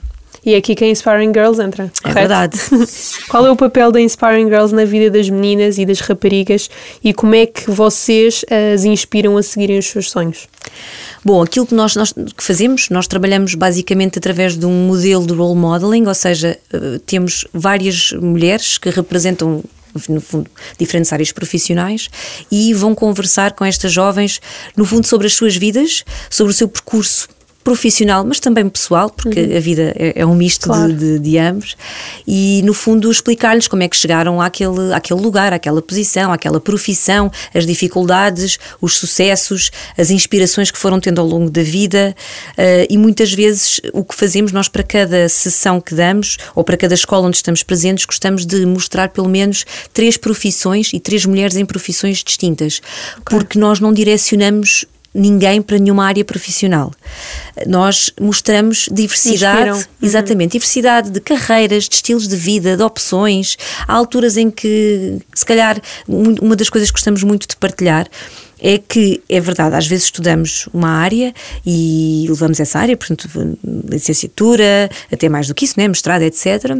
E 0.48 0.54
é 0.54 0.56
aqui 0.56 0.74
que 0.74 0.82
a 0.82 0.88
Inspiring 0.88 1.30
Girls 1.34 1.60
entra. 1.60 1.92
É 2.02 2.10
verdade. 2.10 2.58
Qual 3.28 3.46
é 3.46 3.50
o 3.50 3.54
papel 3.54 3.92
da 3.92 4.00
Inspiring 4.00 4.46
Girls 4.46 4.74
na 4.74 4.86
vida 4.86 5.10
das 5.10 5.28
meninas 5.28 5.76
e 5.76 5.84
das 5.84 6.00
raparigas 6.00 6.70
e 7.04 7.12
como 7.12 7.34
é 7.34 7.44
que 7.44 7.70
vocês 7.70 8.46
as 8.72 8.82
inspiram 8.86 9.36
a 9.36 9.42
seguirem 9.42 9.78
os 9.78 9.84
seus 9.84 10.10
sonhos? 10.10 10.48
Bom, 11.22 11.42
aquilo 11.42 11.66
que 11.66 11.74
nós, 11.74 11.94
nós 11.96 12.14
que 12.14 12.42
fazemos, 12.42 12.88
nós 12.88 13.06
trabalhamos 13.06 13.54
basicamente 13.56 14.18
através 14.18 14.56
de 14.56 14.64
um 14.64 14.86
modelo 14.86 15.26
de 15.26 15.34
role 15.34 15.54
modeling, 15.54 16.06
ou 16.06 16.14
seja, 16.14 16.58
eh, 16.72 16.98
temos 17.04 17.46
várias 17.52 18.12
mulheres 18.12 18.78
que 18.78 18.88
representam 18.88 19.62
no 20.08 20.20
fundo, 20.20 20.50
diferentes 20.78 21.12
áreas 21.12 21.30
profissionais, 21.30 22.08
e 22.50 22.72
vão 22.72 22.94
conversar 22.94 23.52
com 23.52 23.66
estas 23.66 23.92
jovens, 23.92 24.40
no 24.74 24.86
fundo, 24.86 25.06
sobre 25.06 25.26
as 25.26 25.34
suas 25.34 25.56
vidas, 25.56 26.04
sobre 26.30 26.52
o 26.52 26.56
seu 26.56 26.68
percurso 26.68 27.28
profissional, 27.64 28.24
mas 28.24 28.40
também 28.40 28.68
pessoal, 28.68 29.10
porque 29.10 29.40
uhum. 29.40 29.56
a 29.56 29.60
vida 29.60 29.94
é, 29.96 30.12
é 30.16 30.26
um 30.26 30.34
misto 30.34 30.68
claro. 30.68 30.92
de, 30.92 31.18
de, 31.18 31.18
de, 31.18 31.38
ambos, 31.38 31.76
e 32.26 32.62
no 32.64 32.72
fundo 32.72 33.10
explicar-lhes 33.10 33.68
como 33.68 33.82
é 33.82 33.88
que 33.88 33.96
chegaram 33.96 34.40
àquele, 34.40 34.92
àquele 34.94 35.20
lugar, 35.20 35.52
àquela 35.52 35.82
posição, 35.82 36.32
àquela 36.32 36.60
profissão, 36.60 37.30
as 37.54 37.66
dificuldades, 37.66 38.58
os 38.80 38.96
sucessos, 38.96 39.70
as 39.98 40.10
inspirações 40.10 40.70
que 40.70 40.78
foram 40.78 40.98
tendo 40.98 41.20
ao 41.20 41.26
longo 41.26 41.50
da 41.50 41.62
vida, 41.62 42.14
uh, 42.52 42.86
e 42.88 42.96
muitas 42.96 43.32
vezes 43.32 43.80
o 43.92 44.02
que 44.02 44.14
fazemos 44.14 44.50
nós 44.50 44.68
para 44.68 44.82
cada 44.82 45.28
sessão 45.28 45.80
que 45.80 45.94
damos, 45.94 46.38
ou 46.54 46.64
para 46.64 46.76
cada 46.76 46.94
escola 46.94 47.26
onde 47.26 47.36
estamos 47.36 47.62
presentes, 47.62 48.06
gostamos 48.06 48.46
de 48.46 48.64
mostrar 48.64 49.10
pelo 49.10 49.28
menos 49.28 49.64
três 49.92 50.16
profissões 50.16 50.92
e 50.94 51.00
três 51.00 51.26
mulheres 51.26 51.56
em 51.56 51.66
profissões 51.66 52.24
distintas, 52.24 52.80
okay. 53.20 53.38
porque 53.38 53.58
nós 53.58 53.78
não 53.78 53.92
direcionamos 53.92 54.86
ninguém 55.14 55.60
para 55.62 55.78
nenhuma 55.78 56.06
área 56.06 56.24
profissional. 56.24 56.92
Nós 57.66 58.10
mostramos 58.20 58.88
diversidade, 58.90 59.78
uhum. 59.78 59.84
exatamente, 60.02 60.52
diversidade 60.52 61.10
de 61.10 61.20
carreiras, 61.20 61.88
de 61.88 61.96
estilos 61.96 62.28
de 62.28 62.36
vida, 62.36 62.76
de 62.76 62.82
opções. 62.82 63.56
Há 63.86 63.94
alturas 63.94 64.36
em 64.36 64.50
que, 64.50 65.18
se 65.34 65.44
calhar, 65.44 65.80
uma 66.06 66.54
das 66.54 66.68
coisas 66.68 66.90
que 66.90 66.94
gostamos 66.94 67.22
muito 67.22 67.48
de 67.48 67.56
partilhar 67.56 68.06
é 68.60 68.76
que 68.76 69.22
é 69.28 69.40
verdade, 69.40 69.76
às 69.76 69.86
vezes 69.86 70.06
estudamos 70.06 70.68
uma 70.74 70.88
área 70.88 71.32
e 71.64 72.26
levamos 72.28 72.58
essa 72.58 72.80
área, 72.80 72.96
portanto, 72.96 73.28
licenciatura, 73.88 74.90
até 75.12 75.28
mais 75.28 75.46
do 75.46 75.54
que 75.54 75.64
isso, 75.64 75.74
né, 75.78 75.86
mestrado, 75.86 76.22
etc 76.22 76.76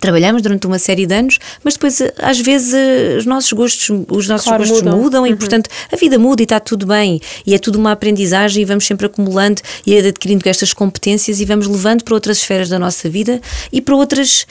trabalhamos 0.00 0.42
durante 0.42 0.66
uma 0.66 0.78
série 0.78 1.06
de 1.06 1.14
anos, 1.14 1.38
mas 1.62 1.74
depois 1.74 2.02
às 2.18 2.40
vezes 2.40 2.74
os 3.18 3.26
nossos 3.26 3.52
gostos, 3.52 3.90
os 4.08 4.28
nossos 4.28 4.46
claro, 4.46 4.62
gostos 4.62 4.82
mudam, 4.82 5.00
mudam 5.00 5.26
e 5.26 5.30
uhum. 5.30 5.36
portanto 5.36 5.68
a 5.90 5.96
vida 5.96 6.18
muda 6.18 6.42
e 6.42 6.44
está 6.44 6.58
tudo 6.58 6.86
bem 6.86 7.20
e 7.46 7.54
é 7.54 7.58
tudo 7.58 7.78
uma 7.78 7.92
aprendizagem 7.92 8.62
e 8.62 8.64
vamos 8.64 8.86
sempre 8.86 9.06
acumulando 9.06 9.60
e 9.86 9.96
adquirindo 9.98 10.48
estas 10.48 10.72
competências 10.72 11.40
e 11.40 11.44
vamos 11.44 11.66
levando 11.66 12.04
para 12.04 12.14
outras 12.14 12.38
esferas 12.38 12.68
da 12.68 12.78
nossa 12.78 13.08
vida 13.08 13.40
e 13.72 13.80
para 13.80 13.94
outras 13.94 14.46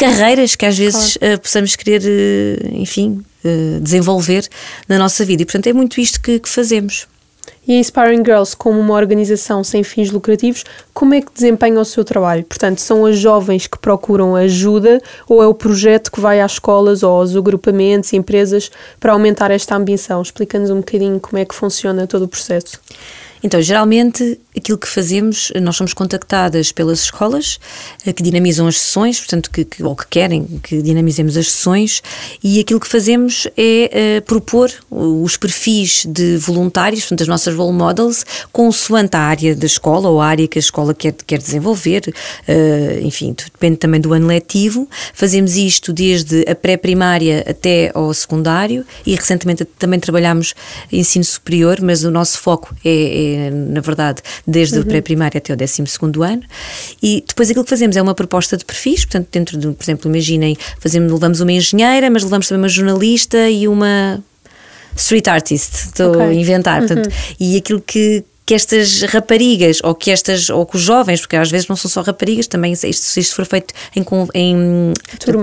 carreiras 0.00 0.56
que 0.56 0.64
às 0.64 0.78
vezes 0.78 1.18
claro. 1.18 1.34
uh, 1.34 1.40
possamos 1.40 1.76
querer, 1.76 2.00
uh, 2.02 2.74
enfim, 2.74 3.22
uh, 3.44 3.80
desenvolver 3.80 4.48
na 4.88 4.98
nossa 4.98 5.24
vida 5.26 5.42
e 5.42 5.44
portanto 5.44 5.66
é 5.66 5.72
muito 5.72 6.00
isto 6.00 6.20
que, 6.20 6.38
que 6.38 6.48
fazemos. 6.48 7.06
E 7.66 7.74
a 7.74 7.78
Inspiring 7.78 8.24
Girls, 8.24 8.56
como 8.56 8.80
uma 8.80 8.94
organização 8.94 9.62
sem 9.62 9.82
fins 9.82 10.10
lucrativos, 10.10 10.64
como 10.92 11.14
é 11.14 11.20
que 11.20 11.32
desempenha 11.32 11.80
o 11.80 11.84
seu 11.84 12.04
trabalho? 12.04 12.44
Portanto, 12.44 12.80
são 12.80 13.06
as 13.06 13.18
jovens 13.18 13.66
que 13.66 13.78
procuram 13.78 14.34
ajuda 14.34 15.00
ou 15.28 15.42
é 15.42 15.46
o 15.46 15.54
projeto 15.54 16.10
que 16.10 16.20
vai 16.20 16.40
às 16.40 16.52
escolas 16.52 17.02
ou 17.02 17.10
aos 17.10 17.36
agrupamentos 17.36 18.12
e 18.12 18.16
empresas 18.16 18.70
para 18.98 19.12
aumentar 19.12 19.50
esta 19.50 19.76
ambição? 19.76 20.20
Explica-nos 20.22 20.70
um 20.70 20.78
bocadinho 20.78 21.20
como 21.20 21.38
é 21.38 21.44
que 21.44 21.54
funciona 21.54 22.06
todo 22.06 22.22
o 22.22 22.28
processo. 22.28 22.80
Então, 23.42 23.60
geralmente, 23.60 24.38
aquilo 24.56 24.78
que 24.78 24.88
fazemos, 24.88 25.52
nós 25.62 25.76
somos 25.76 25.94
contactadas 25.94 26.72
pelas 26.72 27.02
escolas 27.02 27.58
eh, 28.04 28.12
que 28.12 28.22
dinamizam 28.22 28.66
as 28.66 28.78
sessões, 28.78 29.18
portanto, 29.18 29.50
que, 29.50 29.64
que, 29.64 29.82
ou 29.82 29.94
que 29.94 30.06
querem 30.08 30.44
que 30.62 30.82
dinamizemos 30.82 31.36
as 31.36 31.50
sessões, 31.50 32.02
e 32.42 32.60
aquilo 32.60 32.80
que 32.80 32.88
fazemos 32.88 33.46
é 33.56 34.18
uh, 34.18 34.22
propor 34.22 34.70
os 34.90 35.36
perfis 35.36 36.04
de 36.06 36.36
voluntários, 36.36 37.02
portanto, 37.02 37.22
as 37.22 37.28
nossas 37.28 37.54
role 37.54 37.72
models, 37.72 38.24
consoante 38.52 39.16
a 39.16 39.20
área 39.20 39.54
da 39.54 39.66
escola 39.66 40.08
ou 40.08 40.20
a 40.20 40.26
área 40.26 40.48
que 40.48 40.58
a 40.58 40.60
escola 40.60 40.94
quer, 40.94 41.12
quer 41.12 41.38
desenvolver, 41.38 42.02
uh, 42.48 43.06
enfim, 43.06 43.34
depende 43.34 43.76
também 43.76 44.00
do 44.00 44.12
ano 44.12 44.26
letivo. 44.26 44.88
Fazemos 45.14 45.56
isto 45.56 45.92
desde 45.92 46.44
a 46.48 46.54
pré-primária 46.54 47.44
até 47.48 47.90
ao 47.94 48.12
secundário 48.12 48.84
e 49.06 49.14
recentemente 49.14 49.64
também 49.64 50.00
trabalhamos 50.00 50.54
ensino 50.90 51.24
superior, 51.24 51.80
mas 51.80 52.04
o 52.04 52.10
nosso 52.10 52.38
foco 52.38 52.74
é, 52.84 53.46
é 53.46 53.50
na 53.50 53.80
verdade, 53.80 54.22
desde 54.46 54.76
uhum. 54.76 54.82
o 54.82 54.86
pré-primário 54.86 55.38
até 55.38 55.52
o 55.52 55.56
12 55.56 55.82
ano. 56.22 56.42
E 57.02 57.24
depois 57.26 57.50
aquilo 57.50 57.64
que 57.64 57.70
fazemos 57.70 57.96
é 57.96 58.02
uma 58.02 58.14
proposta 58.14 58.56
de 58.56 58.64
perfis, 58.64 59.04
portanto, 59.04 59.28
dentro 59.30 59.56
de, 59.56 59.68
por 59.68 59.82
exemplo, 59.82 60.10
imaginem, 60.10 60.56
fazemos, 60.78 61.12
levamos 61.12 61.40
uma 61.40 61.52
engenheira, 61.52 62.10
mas 62.10 62.22
levamos 62.22 62.48
também 62.48 62.62
uma 62.62 62.68
jornalista 62.68 63.48
e 63.48 63.66
uma 63.68 64.22
street 64.96 65.28
artist, 65.28 65.74
estou 65.86 66.12
okay. 66.12 66.22
a 66.22 66.34
inventar. 66.34 66.78
Portanto, 66.80 67.06
uhum. 67.06 67.36
E 67.38 67.56
aquilo 67.56 67.80
que, 67.80 68.24
que 68.44 68.54
estas 68.54 69.02
raparigas 69.02 69.78
ou 69.82 69.94
que 69.94 70.10
estas 70.10 70.50
ou 70.50 70.66
que 70.66 70.76
os 70.76 70.82
jovens, 70.82 71.20
porque 71.20 71.36
às 71.36 71.50
vezes 71.50 71.68
não 71.68 71.76
são 71.76 71.90
só 71.90 72.02
raparigas, 72.02 72.46
também 72.46 72.72
isto, 72.72 72.92
se 72.92 73.20
isto 73.20 73.34
for 73.34 73.46
feito 73.46 73.72
em, 73.94 74.04
em 74.34 74.92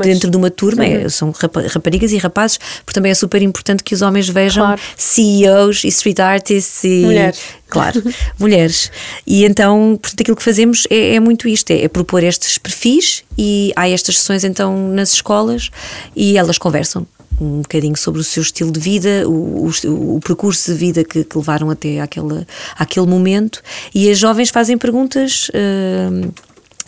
dentro 0.04 0.30
de 0.30 0.36
uma 0.38 0.50
turma, 0.50 0.84
uhum. 0.84 1.10
são 1.10 1.34
raparigas 1.70 2.12
e 2.12 2.18
rapazes, 2.18 2.58
porque 2.84 2.94
também 2.94 3.12
é 3.12 3.16
super 3.16 3.42
importante 3.42 3.84
que 3.84 3.94
os 3.94 4.01
homens 4.01 4.27
vejam 4.27 4.66
claro. 4.66 4.82
CEOs 4.98 5.84
e 5.84 5.88
street 5.88 6.20
artists 6.20 6.84
e 6.84 7.06
mulheres. 7.06 7.39
Claro, 7.70 8.04
mulheres. 8.38 8.92
E 9.25 9.46
então, 9.46 9.98
portanto, 10.01 10.22
aquilo 10.22 10.38
que 10.38 10.44
fazemos 10.44 10.86
é, 10.89 11.16
é 11.16 11.20
muito 11.20 11.48
isto: 11.48 11.72
é, 11.72 11.84
é, 11.84 11.88
propor 11.88 12.24
estes 12.24 12.58
perfis 12.58 13.24
e 13.38 13.72
há 13.75 13.88
estas 13.89 14.18
sessões 14.20 14.44
então 14.44 14.89
nas 14.89 15.13
escolas 15.13 15.70
e 16.16 16.38
elas 16.38 16.58
conversam 16.58 17.08
um 17.39 17.62
bocadinho 17.62 17.96
sobre 17.96 18.22
o 18.22 18.24
seu 18.24 18.41
estilo 18.41 18.72
de 18.72 18.79
vida, 18.79 19.27
o, 19.27 19.67
o, 19.67 20.15
o 20.15 20.20
percurso 20.20 20.72
de 20.72 20.77
vida 20.77 21.03
que, 21.03 21.24
que, 21.24 21.38
levaram 21.38 21.70
até 21.70 22.00
àquele, 22.00 22.46
àquele 22.77 23.06
momento. 23.06 23.62
E 23.94 24.10
as 24.10 24.17
jovens 24.17 24.50
fazem 24.50 24.77
perguntas. 24.77 25.50
Uh, 25.50 26.32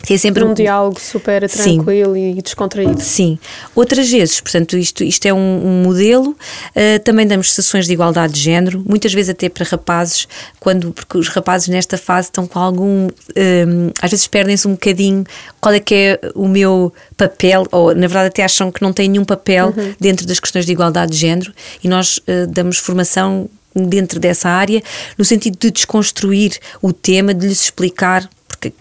que 0.02 0.14
é 0.14 0.18
sempre 0.18 0.42
um, 0.42 0.50
um 0.50 0.54
diálogo 0.54 1.00
super 1.00 1.48
tranquilo 1.48 2.14
sim, 2.14 2.38
e 2.38 2.42
descontraído. 2.42 3.00
Sim. 3.00 3.38
Outras 3.74 4.10
vezes, 4.10 4.40
portanto, 4.40 4.76
isto, 4.76 5.04
isto 5.04 5.26
é 5.26 5.32
um, 5.32 5.38
um 5.38 5.82
modelo. 5.82 6.30
Uh, 6.30 6.98
também 7.04 7.26
damos 7.26 7.52
sessões 7.52 7.86
de 7.86 7.92
igualdade 7.92 8.32
de 8.32 8.40
género, 8.40 8.82
muitas 8.86 9.12
vezes 9.12 9.30
até 9.30 9.48
para 9.48 9.64
rapazes, 9.64 10.26
quando, 10.58 10.92
porque 10.92 11.18
os 11.18 11.28
rapazes 11.28 11.68
nesta 11.68 11.98
fase 11.98 12.28
estão 12.28 12.46
com 12.46 12.58
algum. 12.58 13.08
Um, 13.36 13.90
às 14.00 14.10
vezes 14.10 14.26
perdem-se 14.26 14.66
um 14.66 14.72
bocadinho 14.72 15.24
qual 15.60 15.74
é 15.74 15.80
que 15.80 15.94
é 15.94 16.20
o 16.34 16.48
meu 16.48 16.92
papel, 17.16 17.66
ou 17.70 17.94
na 17.94 18.06
verdade 18.06 18.28
até 18.28 18.42
acham 18.42 18.72
que 18.72 18.80
não 18.82 18.92
têm 18.92 19.08
nenhum 19.08 19.24
papel 19.24 19.74
uhum. 19.76 19.94
dentro 20.00 20.26
das 20.26 20.40
questões 20.40 20.64
de 20.64 20.72
igualdade 20.72 21.12
de 21.12 21.18
género, 21.18 21.52
e 21.84 21.88
nós 21.88 22.18
uh, 22.18 22.46
damos 22.48 22.78
formação 22.78 23.48
dentro 23.74 24.18
dessa 24.18 24.48
área, 24.48 24.82
no 25.16 25.24
sentido 25.24 25.56
de 25.58 25.70
desconstruir 25.70 26.58
o 26.82 26.92
tema, 26.92 27.32
de 27.32 27.46
lhes 27.46 27.62
explicar 27.62 28.28
porque 28.60 28.72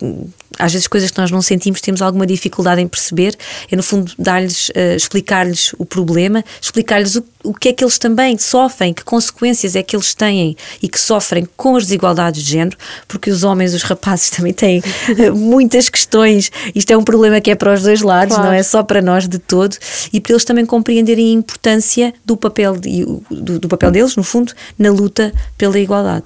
às 0.60 0.74
vezes 0.74 0.88
coisas 0.88 1.10
que 1.10 1.18
nós 1.18 1.32
não 1.32 1.42
sentimos 1.42 1.80
temos 1.80 2.02
alguma 2.02 2.28
dificuldade 2.28 2.82
em 2.82 2.88
perceber, 2.88 3.36
é 3.72 3.76
no 3.76 3.82
fundo 3.82 4.12
dar-lhes, 4.20 4.70
uh, 4.70 4.96
explicar-lhes 4.96 5.74
o 5.78 5.86
problema, 5.86 6.44
explicar-lhes 6.62 7.16
o, 7.16 7.24
o 7.44 7.54
que 7.54 7.70
é 7.70 7.74
que 7.74 7.84
eles 7.84 7.98
também 7.98 8.38
sofrem, 8.38 8.94
que 8.94 9.04
consequências 9.04 9.76
é 9.76 9.82
que 9.82 9.96
eles 9.96 10.14
têm 10.14 10.58
e 10.82 10.90
que 10.90 11.00
sofrem 11.00 11.48
com 11.56 11.78
as 11.78 11.84
desigualdades 11.84 12.44
de 12.44 12.52
género, 12.52 12.78
porque 13.08 13.32
os 13.32 13.44
homens, 13.44 13.74
os 13.74 13.84
rapazes 13.84 14.30
também 14.30 14.54
têm 14.54 14.80
uh, 14.80 15.36
muitas 15.36 15.88
questões. 15.88 16.52
Isto 16.76 16.92
é 16.92 16.98
um 16.98 17.04
problema 17.04 17.40
que 17.40 17.50
é 17.50 17.56
para 17.56 17.74
os 17.74 17.82
dois 17.82 18.02
lados, 18.02 18.36
claro. 18.36 18.52
não 18.52 18.58
é 18.58 18.62
só 18.62 18.84
para 18.84 19.02
nós 19.02 19.28
de 19.28 19.40
todo, 19.40 19.78
e 20.12 20.20
para 20.20 20.34
eles 20.34 20.44
também 20.44 20.66
compreenderem 20.66 21.30
a 21.30 21.34
importância 21.34 22.14
do 22.26 22.36
papel, 22.36 22.76
de, 22.76 23.06
do, 23.32 23.60
do 23.60 23.70
papel 23.70 23.92
deles, 23.92 24.16
no 24.18 24.24
fundo, 24.24 24.52
na 24.78 24.92
luta 24.92 25.34
pela 25.58 25.80
igualdade. 25.80 26.26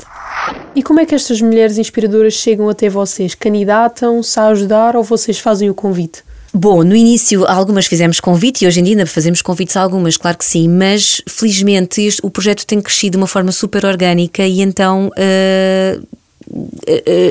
E 0.75 0.81
como 0.81 0.99
é 0.99 1.05
que 1.05 1.13
estas 1.13 1.39
mulheres 1.39 1.77
inspiradoras 1.77 2.33
chegam 2.33 2.67
até 2.67 2.89
vocês? 2.89 3.35
Candidatam-se 3.35 4.39
a 4.39 4.47
ajudar 4.47 4.95
ou 4.95 5.03
vocês 5.03 5.37
fazem 5.37 5.69
o 5.69 5.73
convite? 5.73 6.23
Bom, 6.51 6.83
no 6.83 6.95
início 6.95 7.45
algumas 7.47 7.85
fizemos 7.85 8.19
convite 8.19 8.63
e 8.63 8.67
hoje 8.67 8.79
em 8.79 8.83
dia 8.83 8.93
ainda 8.93 9.05
fazemos 9.05 9.41
convites 9.41 9.75
a 9.75 9.81
algumas, 9.81 10.17
claro 10.17 10.37
que 10.37 10.45
sim, 10.45 10.67
mas 10.67 11.21
felizmente 11.27 12.01
este, 12.01 12.21
o 12.23 12.29
projeto 12.29 12.65
tem 12.65 12.79
crescido 12.79 13.13
de 13.13 13.17
uma 13.17 13.27
forma 13.27 13.51
super 13.51 13.83
orgânica 13.85 14.45
e 14.45 14.61
então 14.61 15.09
uh, 15.09 16.07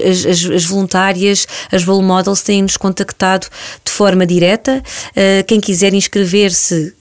as, 0.08 0.26
as, 0.26 0.50
as, 0.50 0.64
voluntárias, 0.64 1.46
as 1.70 1.84
role 1.84 2.02
models 2.02 2.42
têm-nos 2.42 2.76
contactado 2.76 3.46
de 3.84 3.90
forma 3.90 4.26
direta. 4.26 4.82
Uh, 5.10 5.44
quem 5.46 5.60
quiser 5.60 5.94
inscrever-se 5.94 6.94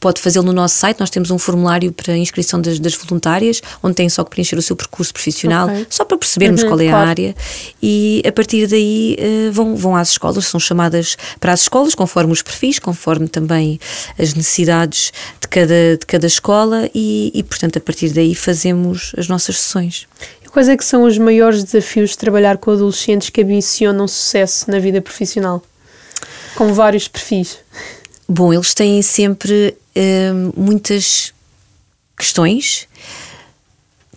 pode 0.00 0.20
fazê-lo 0.20 0.46
no 0.46 0.52
nosso 0.52 0.76
site. 0.76 0.98
Nós 1.00 1.10
temos 1.10 1.30
um 1.30 1.38
formulário 1.38 1.92
para 1.92 2.16
inscrição 2.16 2.60
das, 2.60 2.78
das 2.78 2.94
voluntárias, 2.94 3.60
onde 3.82 3.94
tem 3.94 4.08
só 4.08 4.24
que 4.24 4.30
preencher 4.30 4.56
o 4.56 4.62
seu 4.62 4.74
percurso 4.76 5.12
profissional, 5.12 5.68
okay. 5.68 5.86
só 5.90 6.04
para 6.04 6.18
percebermos 6.18 6.62
uhum, 6.62 6.68
qual 6.68 6.80
é 6.80 6.88
claro. 6.88 7.06
a 7.06 7.08
área. 7.08 7.36
E 7.82 8.22
a 8.26 8.32
partir 8.32 8.66
daí 8.66 9.16
uh, 9.18 9.52
vão, 9.52 9.76
vão 9.76 9.96
às 9.96 10.10
escolas, 10.10 10.46
são 10.46 10.60
chamadas 10.60 11.16
para 11.38 11.52
as 11.52 11.62
escolas, 11.62 11.94
conforme 11.94 12.32
os 12.32 12.42
perfis, 12.42 12.78
conforme 12.78 13.28
também 13.28 13.78
as 14.18 14.34
necessidades 14.34 15.12
de 15.40 15.48
cada, 15.48 15.96
de 15.98 16.06
cada 16.06 16.26
escola, 16.26 16.90
e, 16.94 17.30
e 17.34 17.42
portanto, 17.42 17.78
a 17.78 17.80
partir 17.80 18.10
daí 18.10 18.34
fazemos 18.34 19.12
as 19.16 19.28
nossas 19.28 19.58
sessões. 19.58 20.06
Quais 20.58 20.68
é 20.68 20.76
que 20.76 20.84
são 20.84 21.04
os 21.04 21.16
maiores 21.16 21.62
desafios 21.62 22.10
de 22.10 22.18
trabalhar 22.18 22.58
com 22.58 22.72
adolescentes 22.72 23.30
que 23.30 23.42
ambicionam 23.42 24.08
sucesso 24.08 24.68
na 24.68 24.80
vida 24.80 25.00
profissional? 25.00 25.62
Com 26.56 26.74
vários 26.74 27.06
perfis. 27.06 27.58
Bom, 28.28 28.52
eles 28.52 28.74
têm 28.74 29.00
sempre 29.00 29.76
uh, 29.94 30.60
muitas 30.60 31.32
questões. 32.16 32.88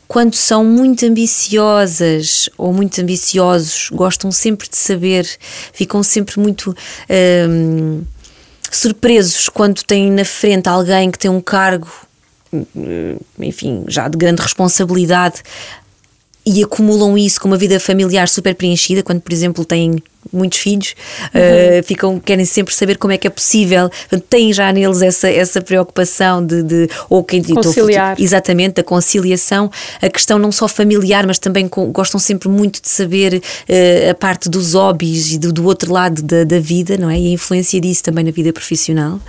Quando 0.07 0.33
são 0.33 0.65
muito 0.65 1.05
ambiciosas 1.05 2.49
ou 2.57 2.73
muito 2.73 2.99
ambiciosos, 2.99 3.89
gostam 3.91 4.31
sempre 4.31 4.67
de 4.67 4.77
saber, 4.77 5.29
ficam 5.71 6.01
sempre 6.01 6.39
muito. 6.39 6.71
Uh, 6.71 8.03
surpresos 8.71 9.47
quando 9.47 9.83
têm 9.83 10.09
na 10.09 10.25
frente 10.25 10.67
alguém 10.67 11.11
que 11.11 11.19
tem 11.19 11.29
um 11.29 11.41
cargo, 11.41 11.91
eh, 12.53 13.15
enfim, 13.39 13.83
já 13.87 14.07
de 14.07 14.17
grande 14.17 14.41
responsabilidade 14.41 15.43
e 16.45 16.63
acumulam 16.63 17.17
isso 17.17 17.39
com 17.39 17.47
uma 17.47 17.57
vida 17.57 17.79
familiar 17.79 18.27
super 18.27 18.55
preenchida, 18.55 19.03
quando, 19.03 19.21
por 19.21 19.31
exemplo, 19.31 19.65
têm 19.65 20.01
muitos 20.31 20.59
filhos, 20.59 20.95
uhum. 21.33 21.79
uh, 21.79 21.83
ficam, 21.83 22.19
querem 22.19 22.45
sempre 22.45 22.73
saber 22.73 22.97
como 22.97 23.13
é 23.13 23.17
que 23.17 23.27
é 23.27 23.29
possível, 23.29 23.89
têm 24.29 24.53
já 24.53 24.71
neles 24.71 25.01
essa, 25.01 25.29
essa 25.29 25.61
preocupação 25.61 26.45
de, 26.45 26.63
de 26.63 26.89
ou 27.09 27.23
quem 27.23 27.41
conciliar. 27.43 28.15
exatamente, 28.19 28.75
da 28.75 28.83
conciliação, 28.83 29.71
a 30.01 30.09
questão 30.09 30.37
não 30.37 30.51
só 30.51 30.67
familiar, 30.67 31.25
mas 31.25 31.39
também 31.39 31.67
com, 31.67 31.91
gostam 31.91 32.19
sempre 32.19 32.49
muito 32.49 32.81
de 32.81 32.89
saber 32.89 33.35
uh, 33.35 34.09
a 34.11 34.13
parte 34.13 34.49
dos 34.49 34.73
hobbies 34.73 35.33
e 35.33 35.37
do, 35.37 35.51
do 35.51 35.65
outro 35.65 35.91
lado 35.91 36.21
da, 36.21 36.43
da, 36.43 36.59
vida, 36.59 36.97
não 36.97 37.09
é? 37.09 37.19
E 37.19 37.27
a 37.27 37.31
influência 37.31 37.79
disso 37.79 38.03
também 38.03 38.23
na 38.23 38.31
vida 38.31 38.53
profissional. 38.53 39.19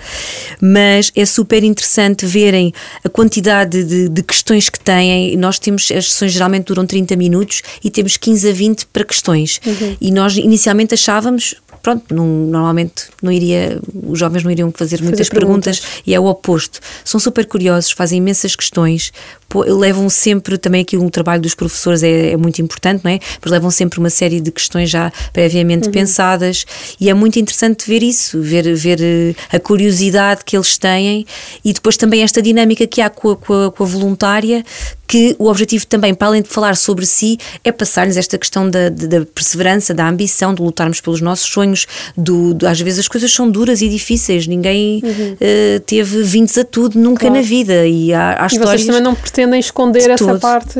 Mas 0.60 1.10
é 1.16 1.24
super 1.24 1.62
interessante 1.64 2.26
verem 2.26 2.72
a 3.04 3.08
quantidade 3.08 3.82
de, 3.84 4.08
de 4.08 4.22
questões 4.22 4.68
que 4.68 4.78
têm. 4.78 5.36
Nós 5.36 5.58
temos, 5.58 5.90
as 5.90 6.12
sessões 6.12 6.32
geralmente 6.32 6.66
duram 6.66 6.86
30 6.86 7.16
minutos 7.16 7.62
e 7.82 7.90
temos 7.90 8.16
15 8.16 8.48
a 8.48 8.52
20 8.52 8.86
para 8.86 9.04
questões. 9.04 9.60
Uhum. 9.66 9.96
E 10.00 10.10
nós 10.10 10.36
inicialmente 10.36 10.81
achávamos 10.90 11.54
pronto, 11.82 12.14
não, 12.14 12.26
normalmente 12.26 13.06
não 13.20 13.30
iria, 13.30 13.80
os 14.06 14.18
jovens 14.18 14.44
não 14.44 14.50
iriam 14.50 14.70
fazer, 14.70 14.98
fazer 14.98 15.02
muitas 15.02 15.28
perguntas. 15.28 15.80
perguntas. 15.80 16.02
e 16.06 16.14
é 16.14 16.20
o 16.20 16.26
oposto. 16.26 16.80
São 17.04 17.18
super 17.18 17.44
curiosos, 17.44 17.90
fazem 17.90 18.18
imensas 18.18 18.54
questões, 18.54 19.12
levam 19.60 20.08
sempre 20.08 20.56
também 20.58 20.82
aqui 20.82 20.96
um 20.96 21.08
trabalho 21.08 21.42
dos 21.42 21.54
professores 21.54 22.02
é, 22.02 22.32
é, 22.32 22.36
muito 22.36 22.60
importante, 22.60 23.02
não 23.04 23.10
é? 23.10 23.18
Mas 23.40 23.50
levam 23.50 23.70
sempre 23.70 23.98
uma 23.98 24.10
série 24.10 24.40
de 24.40 24.50
questões 24.50 24.90
já 24.90 25.12
previamente 25.32 25.86
uhum. 25.86 25.92
pensadas 25.92 26.64
e 27.00 27.10
é 27.10 27.14
muito 27.14 27.38
interessante 27.38 27.86
ver 27.88 28.02
isso, 28.02 28.40
ver, 28.40 28.74
ver 28.74 29.00
eh, 29.00 29.34
a 29.50 29.58
curiosidade 29.58 30.42
que 30.44 30.56
eles 30.56 30.76
têm 30.76 31.26
e 31.64 31.72
depois 31.72 31.96
também 31.96 32.22
esta 32.22 32.40
dinâmica 32.40 32.86
que 32.86 33.00
há 33.00 33.10
com 33.10 33.30
a, 33.30 33.36
com 33.36 33.66
a, 33.66 33.72
com 33.72 33.84
a 33.84 33.86
voluntária 33.86 34.64
que 35.12 35.36
o 35.38 35.50
objetivo 35.50 35.86
também, 35.86 36.14
para 36.14 36.28
além 36.28 36.40
de 36.40 36.48
falar 36.48 36.74
sobre 36.74 37.04
si, 37.04 37.36
é 37.62 37.70
passar-lhes 37.70 38.16
esta 38.16 38.38
questão 38.38 38.70
da, 38.70 38.88
da, 38.88 39.26
perseverança, 39.26 39.92
da 39.92 40.08
ambição, 40.08 40.54
de 40.54 40.62
lutarmos 40.62 41.02
pelos 41.02 41.20
nossos 41.20 41.50
sonhos. 41.50 41.86
Do, 42.16 42.54
do, 42.54 42.66
às 42.66 42.80
vezes 42.80 43.00
as 43.00 43.08
coisas 43.08 43.30
são 43.30 43.50
duras 43.50 43.82
e 43.82 43.90
difíceis, 43.90 44.46
ninguém 44.46 45.02
uhum. 45.04 45.34
uh, 45.34 45.80
teve 45.80 46.22
vindos 46.22 46.56
a 46.56 46.64
tudo 46.64 46.98
nunca 46.98 47.26
claro. 47.26 47.34
na 47.34 47.42
vida. 47.42 47.86
E 47.86 48.10
há, 48.14 48.38
há 48.40 48.44
e 48.44 48.46
histórias. 48.46 48.70
Vocês 48.70 48.86
também 48.86 49.02
não 49.02 49.14
pretendem 49.14 49.41
esconder 49.58 50.10
essa 50.10 50.26
todo, 50.26 50.40
parte. 50.40 50.78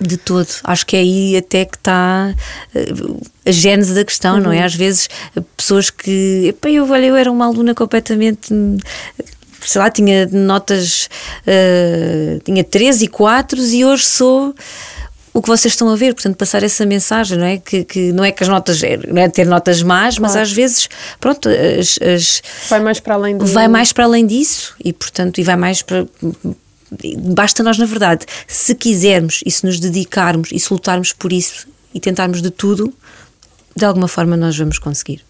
De 0.00 0.16
todo. 0.16 0.48
Acho 0.64 0.86
que 0.86 0.96
é 0.96 1.00
aí 1.00 1.36
até 1.36 1.64
que 1.64 1.76
está. 1.76 2.34
Uh, 2.74 3.20
a 3.44 3.50
gênese 3.50 3.94
da 3.94 4.04
questão, 4.04 4.36
uhum. 4.36 4.42
não 4.42 4.52
é? 4.52 4.58
Uhum. 4.58 4.64
Às 4.64 4.74
vezes 4.74 5.08
pessoas 5.56 5.90
que. 5.90 6.46
Epá, 6.48 6.68
eu, 6.68 6.88
olha, 6.90 7.06
eu 7.06 7.16
era 7.16 7.30
uma 7.30 7.46
aluna 7.46 7.74
completamente 7.74 8.52
sei 9.60 9.80
lá, 9.80 9.90
tinha 9.90 10.26
notas, 10.26 11.08
uh, 11.42 12.40
tinha 12.44 12.62
3 12.62 13.02
e 13.02 13.08
4 13.08 13.60
e 13.60 13.84
hoje 13.84 14.04
sou 14.04 14.54
o 15.36 15.42
que 15.42 15.48
vocês 15.48 15.74
estão 15.74 15.90
a 15.90 15.96
ver, 15.96 16.14
portanto, 16.14 16.34
passar 16.34 16.62
essa 16.62 16.86
mensagem, 16.86 17.36
não 17.36 17.44
é? 17.44 17.58
Que, 17.58 17.84
que 17.84 18.10
não 18.10 18.24
é 18.24 18.32
que 18.32 18.42
as 18.42 18.48
notas, 18.48 18.80
não 19.06 19.20
é 19.20 19.28
ter 19.28 19.44
notas 19.44 19.82
más, 19.82 20.16
claro. 20.16 20.22
mas 20.22 20.34
às 20.34 20.50
vezes, 20.50 20.88
pronto, 21.20 21.46
as, 21.46 21.98
as, 22.00 22.42
vai 22.70 22.80
mais 22.80 23.00
para 23.00 23.14
além 23.16 23.36
disso. 23.36 23.52
Vai 23.52 23.68
mais 23.68 23.92
para 23.92 24.04
além 24.04 24.24
disso 24.24 24.74
e, 24.82 24.94
portanto, 24.94 25.38
e 25.38 25.44
vai 25.44 25.56
mais 25.56 25.82
para. 25.82 26.06
Basta 27.34 27.62
nós, 27.62 27.78
na 27.78 27.86
verdade, 27.86 28.26
se 28.46 28.74
quisermos 28.74 29.40
e 29.44 29.50
se 29.50 29.64
nos 29.66 29.80
dedicarmos 29.80 30.50
e 30.52 30.58
se 30.58 30.72
lutarmos 30.72 31.12
por 31.12 31.32
isso 31.32 31.66
e 31.92 32.00
tentarmos 32.00 32.40
de 32.42 32.50
tudo, 32.50 32.92
de 33.74 33.84
alguma 33.84 34.08
forma 34.08 34.36
nós 34.36 34.56
vamos 34.56 34.78
conseguir. 34.78 35.24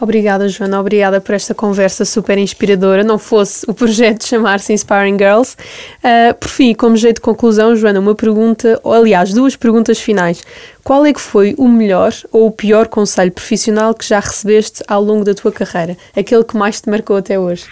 Obrigada, 0.00 0.48
Joana. 0.48 0.80
Obrigada 0.80 1.20
por 1.20 1.34
esta 1.34 1.54
conversa 1.54 2.04
super 2.04 2.36
inspiradora. 2.36 3.04
Não 3.04 3.18
fosse 3.18 3.64
o 3.68 3.74
projeto 3.74 4.26
chamar-se 4.26 4.72
Inspiring 4.72 5.16
Girls. 5.16 5.56
Uh, 6.02 6.34
por 6.34 6.48
fim, 6.48 6.74
como 6.74 6.96
jeito 6.96 7.16
de 7.16 7.22
conclusão, 7.22 7.76
Joana, 7.76 8.00
uma 8.00 8.14
pergunta, 8.14 8.80
ou 8.82 8.92
aliás, 8.92 9.32
duas 9.32 9.56
perguntas 9.56 9.98
finais. 10.00 10.42
Qual 10.82 11.06
é 11.06 11.12
que 11.12 11.20
foi 11.20 11.54
o 11.56 11.68
melhor 11.68 12.12
ou 12.32 12.48
o 12.48 12.50
pior 12.50 12.88
conselho 12.88 13.30
profissional 13.30 13.94
que 13.94 14.06
já 14.06 14.18
recebeste 14.18 14.82
ao 14.88 15.02
longo 15.02 15.24
da 15.24 15.34
tua 15.34 15.52
carreira? 15.52 15.96
Aquele 16.16 16.44
que 16.44 16.56
mais 16.56 16.80
te 16.80 16.90
marcou 16.90 17.16
até 17.16 17.38
hoje? 17.38 17.64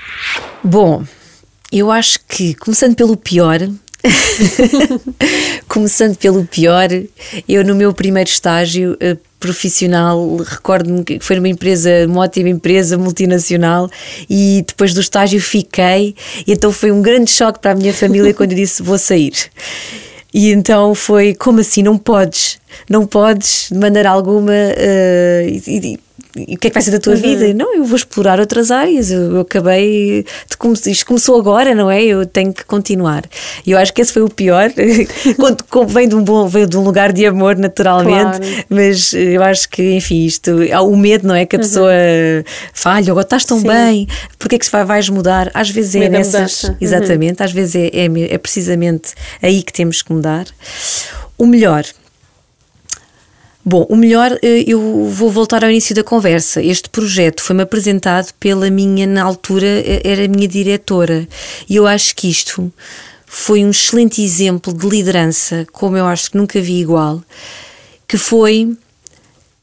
Bom, 0.62 1.04
eu 1.72 1.90
acho 1.90 2.18
que, 2.28 2.54
começando 2.54 2.94
pelo 2.94 3.16
pior, 3.16 3.60
Começando 5.68 6.16
pelo 6.16 6.44
pior, 6.44 6.88
eu 7.48 7.64
no 7.64 7.74
meu 7.74 7.92
primeiro 7.92 8.28
estágio 8.28 8.92
uh, 8.94 9.18
profissional, 9.38 10.36
recordo-me 10.36 11.04
que 11.04 11.20
foi 11.20 11.36
numa 11.36 11.48
empresa, 11.48 11.90
uma 12.06 12.22
ótima 12.22 12.48
empresa 12.48 12.96
multinacional, 12.96 13.90
e 14.28 14.64
depois 14.66 14.94
do 14.94 15.00
estágio 15.00 15.40
fiquei, 15.40 16.14
e 16.47 16.52
então 16.52 16.73
foi 16.73 16.90
um 16.90 17.02
grande 17.02 17.30
choque 17.30 17.58
para 17.58 17.73
a 17.73 17.75
minha 17.75 17.92
família 17.92 18.34
quando 18.34 18.52
eu 18.52 18.56
disse 18.56 18.82
vou 18.82 18.99
sair. 18.99 19.34
E 20.32 20.50
então 20.50 20.95
foi 20.95 21.34
como 21.34 21.60
assim? 21.60 21.82
Não 21.82 21.99
podes, 21.99 22.58
não 22.88 23.06
podes 23.06 23.68
de 23.71 23.78
maneira 23.78 24.10
alguma. 24.10 24.52
Uh, 24.52 25.49
e, 25.66 25.95
e 25.95 26.00
o 26.36 26.56
que 26.56 26.69
é 26.69 26.71
que 26.71 26.75
vai 26.75 26.82
ser 26.82 26.93
da 26.93 27.00
tua 27.00 27.14
uhum. 27.14 27.21
vida? 27.21 27.52
Não, 27.54 27.75
eu 27.75 27.84
vou 27.84 27.97
explorar 27.97 28.38
outras 28.38 28.71
áreas. 28.71 29.10
Eu, 29.10 29.34
eu 29.34 29.40
acabei. 29.40 30.25
De, 30.25 30.90
isto 30.90 31.06
começou 31.06 31.38
agora, 31.38 31.75
não 31.75 31.90
é? 31.90 32.02
Eu 32.04 32.25
tenho 32.25 32.52
que 32.52 32.64
continuar. 32.64 33.25
E 33.66 33.73
eu 33.73 33.78
acho 33.78 33.93
que 33.93 34.00
esse 34.00 34.12
foi 34.12 34.23
o 34.23 34.28
pior. 34.28 34.71
Quando, 35.69 35.88
vem, 35.88 36.08
de 36.08 36.14
um 36.14 36.23
bom, 36.23 36.47
vem 36.47 36.69
de 36.69 36.76
um 36.76 36.82
lugar 36.82 37.12
de 37.12 37.26
amor, 37.26 37.56
naturalmente. 37.56 38.38
Claro. 38.38 38.64
Mas 38.69 39.12
eu 39.12 39.43
acho 39.43 39.69
que, 39.69 39.95
enfim, 39.95 40.25
isto. 40.25 40.50
Há 40.73 40.82
o 40.82 40.97
medo, 40.97 41.26
não 41.26 41.34
é? 41.34 41.45
Que 41.45 41.56
a 41.56 41.58
uhum. 41.58 41.64
pessoa 41.64 41.93
falha, 42.73 43.10
agora 43.10 43.25
estás 43.25 43.45
tão 43.45 43.58
Sim. 43.60 43.66
bem, 43.66 44.08
porque 44.38 44.54
é 44.54 44.58
que 44.58 44.71
vai, 44.71 44.84
vais 44.84 45.08
mudar? 45.08 45.50
Às 45.52 45.71
vezes 45.71 45.97
é 45.97 46.08
nessas. 46.08 46.64
Uhum. 46.64 46.76
Exatamente, 46.80 47.43
às 47.43 47.52
vezes 47.52 47.75
é, 47.75 47.88
é, 47.88 48.34
é 48.34 48.38
precisamente 48.38 49.12
aí 49.43 49.62
que 49.62 49.73
temos 49.73 50.02
que 50.02 50.12
mudar. 50.12 50.47
O 51.36 51.47
melhor 51.47 51.84
Bom, 53.64 53.86
o 53.90 53.96
melhor, 53.96 54.38
eh, 54.42 54.64
eu 54.66 55.06
vou 55.10 55.30
voltar 55.30 55.62
ao 55.62 55.70
início 55.70 55.94
da 55.94 56.02
conversa. 56.02 56.62
Este 56.62 56.88
projeto 56.88 57.42
foi-me 57.42 57.62
apresentado 57.62 58.32
pela 58.40 58.70
minha, 58.70 59.06
na 59.06 59.23
altura, 59.23 59.66
eh, 59.66 60.00
era 60.02 60.25
a 60.25 60.28
minha 60.28 60.49
diretora. 60.49 61.28
E 61.68 61.76
eu 61.76 61.86
acho 61.86 62.16
que 62.16 62.28
isto 62.28 62.73
foi 63.26 63.64
um 63.64 63.70
excelente 63.70 64.23
exemplo 64.23 64.73
de 64.73 64.88
liderança, 64.88 65.66
como 65.73 65.96
eu 65.96 66.06
acho 66.06 66.30
que 66.30 66.38
nunca 66.38 66.60
vi 66.60 66.80
igual, 66.80 67.23
que 68.08 68.16
foi. 68.16 68.75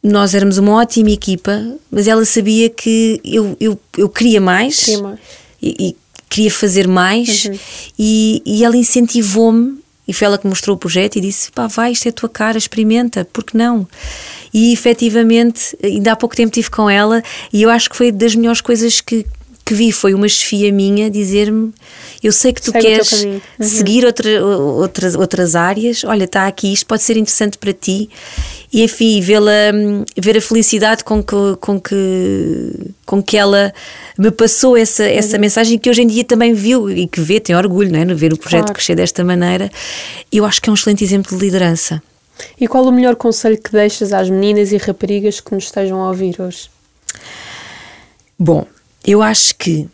Nós 0.01 0.35
éramos 0.35 0.59
uma 0.59 0.73
ótima 0.73 1.09
equipa, 1.09 1.75
mas 1.91 2.07
ela 2.07 2.23
sabia 2.23 2.69
que 2.69 3.19
eu, 3.25 3.57
eu, 3.59 3.79
eu 3.97 4.07
queria 4.07 4.39
mais, 4.39 4.85
queria 4.85 5.01
mais. 5.01 5.19
E, 5.61 5.75
e, 5.79 5.97
queria 6.29 6.51
fazer 6.51 6.87
mais, 6.87 7.45
uhum. 7.45 7.59
e, 7.97 8.41
e 8.45 8.63
ela 8.63 8.77
incentivou-me 8.77 9.79
e 10.07 10.13
foi 10.13 10.25
ela 10.25 10.37
que 10.37 10.47
mostrou 10.47 10.75
o 10.75 10.79
projeto 10.79 11.17
e 11.17 11.21
disse: 11.21 11.51
pá, 11.51 11.67
vai, 11.67 11.91
isto 11.91 12.05
é 12.05 12.09
a 12.09 12.13
tua 12.13 12.29
cara, 12.29 12.57
experimenta, 12.57 13.27
porque 13.33 13.57
não? 13.57 13.87
E 14.53 14.71
efetivamente, 14.71 15.77
ainda 15.83 16.13
há 16.13 16.15
pouco 16.15 16.35
tempo 16.35 16.49
estive 16.49 16.69
com 16.69 16.89
ela 16.89 17.21
e 17.51 17.61
eu 17.61 17.69
acho 17.69 17.89
que 17.89 17.97
foi 17.97 18.11
das 18.11 18.35
melhores 18.35 18.61
coisas 18.61 19.01
que, 19.01 19.25
que 19.65 19.73
vi. 19.73 19.91
Foi 19.91 20.13
uma 20.13 20.29
chefia 20.29 20.71
minha 20.71 21.09
dizer-me: 21.09 21.73
Eu 22.23 22.31
sei 22.31 22.51
que 22.51 22.61
tu 22.61 22.71
Segue 22.71 22.85
queres 22.85 23.23
uhum. 23.23 23.39
seguir 23.59 24.05
outra, 24.05 24.43
outras, 24.43 25.15
outras 25.15 25.55
áreas, 25.55 26.03
olha, 26.03 26.23
está 26.23 26.47
aqui, 26.47 26.73
isto 26.73 26.85
pode 26.85 27.03
ser 27.03 27.17
interessante 27.17 27.57
para 27.57 27.73
ti. 27.73 28.09
E 28.71 28.83
enfim, 28.83 29.21
vê-la, 29.21 29.51
ver 30.17 30.37
a 30.37 30.41
felicidade 30.41 31.03
com 31.03 31.23
que, 31.23 31.35
com 31.61 31.79
que, 31.79 32.73
com 33.05 33.23
que 33.23 33.37
ela 33.37 33.73
me 34.17 34.31
passou 34.31 34.75
essa, 34.75 35.03
essa 35.03 35.35
uhum. 35.35 35.41
mensagem 35.41 35.79
que 35.79 35.89
hoje 35.89 36.01
em 36.01 36.07
dia 36.07 36.23
também 36.23 36.53
viu 36.53 36.89
e 36.89 37.07
que 37.07 37.21
vê, 37.21 37.39
tem 37.39 37.55
orgulho, 37.55 37.91
não 37.91 37.99
é? 37.99 38.05
Ver 38.13 38.33
o 38.33 38.37
projeto 38.37 38.65
claro. 38.65 38.73
crescer 38.73 38.95
desta 38.95 39.23
maneira. 39.23 39.69
Eu 40.31 40.45
acho 40.45 40.61
que 40.61 40.69
é 40.69 40.71
um 40.71 40.75
excelente 40.75 41.03
exemplo 41.03 41.37
de 41.37 41.45
liderança. 41.45 42.01
E 42.59 42.67
qual 42.67 42.85
o 42.85 42.91
melhor 42.91 43.15
conselho 43.15 43.57
que 43.57 43.71
deixas 43.71 44.13
às 44.13 44.29
meninas 44.29 44.71
e 44.71 44.77
raparigas 44.77 45.39
que 45.39 45.53
nos 45.53 45.65
estejam 45.65 46.01
a 46.01 46.09
ouvir 46.09 46.39
hoje? 46.39 46.69
Bom, 48.37 48.65
eu 49.05 49.21
acho 49.21 49.55
que 49.55 49.87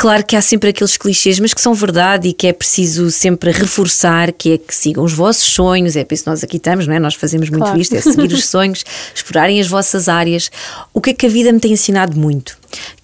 Claro 0.00 0.24
que 0.24 0.34
há 0.34 0.40
sempre 0.40 0.70
aqueles 0.70 0.96
clichês, 0.96 1.38
mas 1.38 1.52
que 1.52 1.60
são 1.60 1.74
verdade 1.74 2.28
e 2.28 2.32
que 2.32 2.46
é 2.46 2.54
preciso 2.54 3.10
sempre 3.10 3.50
reforçar, 3.50 4.32
que 4.32 4.52
é 4.52 4.56
que 4.56 4.74
sigam 4.74 5.04
os 5.04 5.12
vossos 5.12 5.44
sonhos, 5.44 5.94
é 5.94 6.02
por 6.04 6.14
isso 6.14 6.24
que 6.24 6.30
nós 6.30 6.42
aqui 6.42 6.56
estamos, 6.56 6.86
não 6.86 6.94
é? 6.94 6.98
Nós 6.98 7.14
fazemos 7.16 7.50
muito 7.50 7.64
claro. 7.64 7.78
isto, 7.78 7.94
é 7.94 8.00
seguir 8.00 8.32
os 8.32 8.46
sonhos, 8.48 8.82
explorarem 9.14 9.60
as 9.60 9.66
vossas 9.66 10.08
áreas. 10.08 10.50
O 10.94 11.02
que 11.02 11.10
é 11.10 11.12
que 11.12 11.26
a 11.26 11.28
vida 11.28 11.52
me 11.52 11.60
tem 11.60 11.72
ensinado 11.72 12.16
muito? 12.16 12.56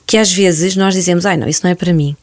Que 0.06 0.16
às 0.16 0.32
vezes 0.32 0.74
nós 0.74 0.94
dizemos, 0.94 1.26
ai 1.26 1.36
não, 1.36 1.46
isso 1.46 1.60
não 1.64 1.70
é 1.70 1.74
para 1.74 1.92
mim. 1.92 2.16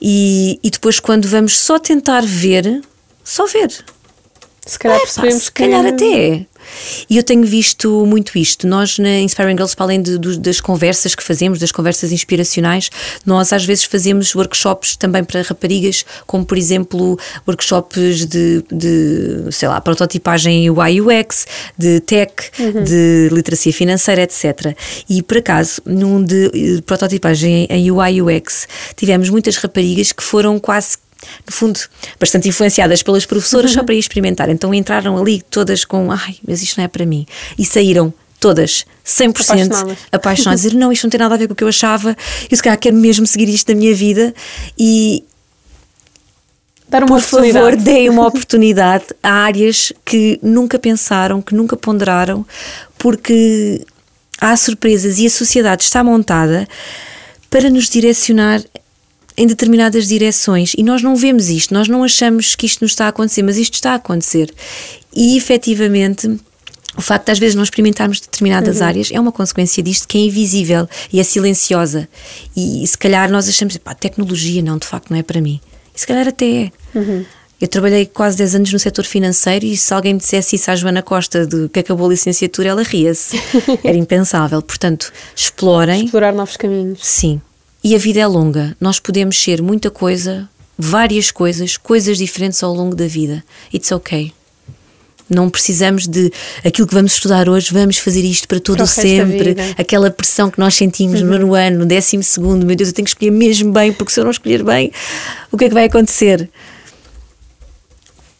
E, 0.00 0.56
e 0.62 0.70
depois 0.70 1.00
quando 1.00 1.26
vamos 1.26 1.58
só 1.58 1.80
tentar 1.80 2.22
ver, 2.24 2.80
só 3.24 3.44
ver, 3.48 3.72
Se 4.64 4.78
calhar 4.78 4.96
É, 4.96 5.00
pá, 5.00 5.04
percebemos 5.06 5.42
se 5.44 5.52
calhar 5.52 5.82
que... 5.82 5.88
até. 5.88 6.46
E 7.10 7.16
eu 7.16 7.24
tenho 7.24 7.44
visto 7.44 8.06
muito 8.06 8.38
isto. 8.38 8.68
Nós 8.68 8.96
na 8.96 9.18
Inspiring 9.18 9.56
Girls, 9.56 9.74
para 9.74 9.86
além 9.86 10.00
de- 10.00 10.16
do- 10.16 10.38
das 10.38 10.60
conversas 10.60 11.16
que 11.16 11.22
fazemos, 11.22 11.58
das 11.58 11.72
conversas 11.72 12.12
inspiracionais, 12.12 12.88
nós 13.26 13.52
às 13.52 13.64
vezes 13.64 13.82
fazemos 13.82 14.32
workshops 14.36 14.94
também 14.96 15.24
para 15.24 15.42
raparigas, 15.42 16.04
como 16.24 16.44
por 16.46 16.56
exemplo 16.56 17.18
workshops 17.48 18.24
de, 18.26 18.62
de 18.70 19.46
sei 19.50 19.66
lá, 19.68 19.80
prototipagem 19.80 20.70
UI 20.70 21.00
UX, 21.00 21.44
de 21.76 21.98
tech, 21.98 22.32
de 22.84 23.28
literacia 23.32 23.72
financeira, 23.72 24.22
etc. 24.22 24.76
E 25.08 25.20
por 25.22 25.38
acaso, 25.38 25.82
num 25.84 26.22
de 26.22 26.46
eh, 26.78 26.80
prototipagem 26.86 27.66
em 27.68 27.90
UI 27.90 28.22
UX, 28.22 28.68
tivemos 28.94 29.28
muitas 29.28 29.56
raparigas 29.56 30.12
que 30.12 30.22
foram 30.22 30.60
quase 30.60 30.96
no 31.46 31.52
fundo, 31.52 31.78
bastante 32.18 32.48
influenciadas 32.48 33.02
pelas 33.02 33.26
professoras 33.26 33.72
só 33.72 33.82
para 33.82 33.94
ir 33.94 33.98
experimentar. 33.98 34.48
Então 34.48 34.72
entraram 34.74 35.16
ali 35.16 35.42
todas 35.50 35.84
com, 35.84 36.10
ai, 36.10 36.36
mas 36.46 36.62
isto 36.62 36.78
não 36.78 36.84
é 36.84 36.88
para 36.88 37.06
mim. 37.06 37.26
E 37.58 37.64
saíram 37.64 38.12
todas 38.40 38.84
100% 39.06 39.30
Apaixonadas. 39.30 39.98
apaixonadas, 40.10 40.62
dizer 40.62 40.76
não, 40.76 40.92
isto 40.92 41.04
não 41.04 41.10
tem 41.10 41.20
nada 41.20 41.34
a 41.34 41.38
ver 41.38 41.46
com 41.46 41.52
o 41.52 41.56
que 41.56 41.62
eu 41.62 41.68
achava, 41.68 42.16
eu 42.50 42.56
se 42.56 42.62
calhar 42.62 42.76
quero 42.78 42.96
mesmo 42.96 43.24
seguir 43.24 43.48
isto 43.48 43.68
na 43.72 43.78
minha 43.78 43.94
vida 43.94 44.34
e 44.76 45.24
Dar 46.88 47.04
uma 47.04 47.16
por 47.16 47.22
favor, 47.22 47.74
deem 47.74 48.10
uma 48.10 48.26
oportunidade 48.26 49.06
a 49.22 49.30
áreas 49.30 49.94
que 50.04 50.38
nunca 50.42 50.78
pensaram, 50.78 51.40
que 51.40 51.54
nunca 51.54 51.74
ponderaram, 51.74 52.44
porque 52.98 53.80
há 54.38 54.54
surpresas 54.58 55.18
e 55.18 55.26
a 55.26 55.30
sociedade 55.30 55.84
está 55.84 56.04
montada 56.04 56.68
para 57.48 57.70
nos 57.70 57.88
direcionar 57.88 58.60
em 59.36 59.46
determinadas 59.46 60.06
direções 60.06 60.72
e 60.76 60.82
nós 60.82 61.02
não 61.02 61.16
vemos 61.16 61.48
isto, 61.48 61.72
nós 61.72 61.88
não 61.88 62.04
achamos 62.04 62.54
que 62.54 62.66
isto 62.66 62.82
nos 62.82 62.92
está 62.92 63.06
a 63.06 63.08
acontecer, 63.08 63.42
mas 63.42 63.56
isto 63.56 63.74
está 63.74 63.92
a 63.92 63.96
acontecer. 63.96 64.52
E 65.14 65.36
efetivamente. 65.36 66.38
O 66.94 67.00
facto 67.00 67.24
de 67.24 67.32
às 67.32 67.38
vezes 67.38 67.54
não 67.54 67.62
experimentarmos 67.62 68.20
determinadas 68.20 68.82
áreas 68.82 69.08
é 69.10 69.18
uma 69.18 69.32
consequência 69.32 69.82
disto 69.82 70.06
que 70.06 70.18
é 70.18 70.20
invisível 70.20 70.86
e 71.10 71.20
é 71.20 71.22
silenciosa. 71.22 72.06
E, 72.54 72.86
se 72.86 72.98
calhar 72.98 73.30
nós 73.30 73.48
achamos, 73.48 73.78
pá, 73.78 73.94
tecnologia 73.94 74.60
não, 74.60 74.76
de 74.76 74.86
facto 74.86 75.08
não 75.08 75.16
é 75.16 75.22
para 75.22 75.40
mim. 75.40 75.58
E 75.96 75.98
se 75.98 76.06
calhar 76.06 76.28
até 76.28 76.64
é. 76.64 76.72
Eu 77.62 77.68
trabalhei 77.68 78.06
quase 78.06 78.36
10 78.38 78.56
anos 78.56 78.72
no 78.72 78.78
setor 78.78 79.04
financeiro 79.04 79.64
e 79.64 79.76
se 79.76 79.94
alguém 79.94 80.14
me 80.14 80.18
dissesse 80.18 80.56
isso 80.56 80.68
à 80.68 80.74
Joana 80.74 81.00
Costa 81.00 81.46
de 81.46 81.68
que 81.68 81.78
acabou 81.78 82.08
a 82.08 82.10
licenciatura, 82.10 82.70
ela 82.70 82.82
ria-se. 82.82 83.40
Era 83.84 83.96
impensável. 83.96 84.60
Portanto, 84.60 85.12
explorem. 85.34 86.04
Explorar 86.04 86.34
novos 86.34 86.56
caminhos. 86.56 86.98
Sim. 87.00 87.40
E 87.82 87.94
a 87.94 87.98
vida 87.98 88.20
é 88.20 88.26
longa. 88.26 88.76
Nós 88.80 89.00
podemos 89.00 89.36
ser 89.36 89.60
muita 89.60 89.90
coisa, 89.90 90.48
várias 90.78 91.30
coisas, 91.30 91.76
coisas 91.76 92.16
diferentes 92.16 92.62
ao 92.62 92.72
longo 92.72 92.94
da 92.94 93.06
vida. 93.06 93.44
It's 93.74 93.90
okay. 93.90 94.32
Não 95.28 95.48
precisamos 95.48 96.06
de 96.06 96.30
aquilo 96.64 96.86
que 96.86 96.94
vamos 96.94 97.14
estudar 97.14 97.48
hoje, 97.48 97.72
vamos 97.72 97.96
fazer 97.98 98.22
isto 98.22 98.46
para 98.46 98.60
todo 98.60 98.76
Para 98.76 98.84
o 98.84 98.88
sempre. 98.88 99.50
Uhum. 99.50 99.74
Aquela 99.78 100.10
pressão 100.10 100.50
que 100.50 100.58
nós 100.58 100.74
sentimos 100.74 101.22
no 101.22 101.30
nono 101.30 101.54
ano, 101.54 101.80
no 101.80 101.86
décimo 101.86 102.22
segundo, 102.22 102.66
meu 102.66 102.76
Deus, 102.76 102.90
eu 102.90 102.94
tenho 102.94 103.04
que 103.04 103.10
escolher 103.10 103.30
mesmo 103.30 103.72
bem, 103.72 103.92
porque 103.92 104.12
se 104.12 104.20
eu 104.20 104.24
não 104.24 104.30
escolher 104.30 104.62
bem, 104.62 104.92
o 105.50 105.56
que 105.56 105.64
é 105.64 105.68
que 105.68 105.74
vai 105.74 105.84
acontecer? 105.84 106.50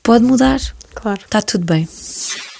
Pode 0.02 0.24
mudar, 0.24 0.60
Claro. 0.94 1.20
está 1.24 1.40
tudo 1.40 1.64
bem. 1.64 1.88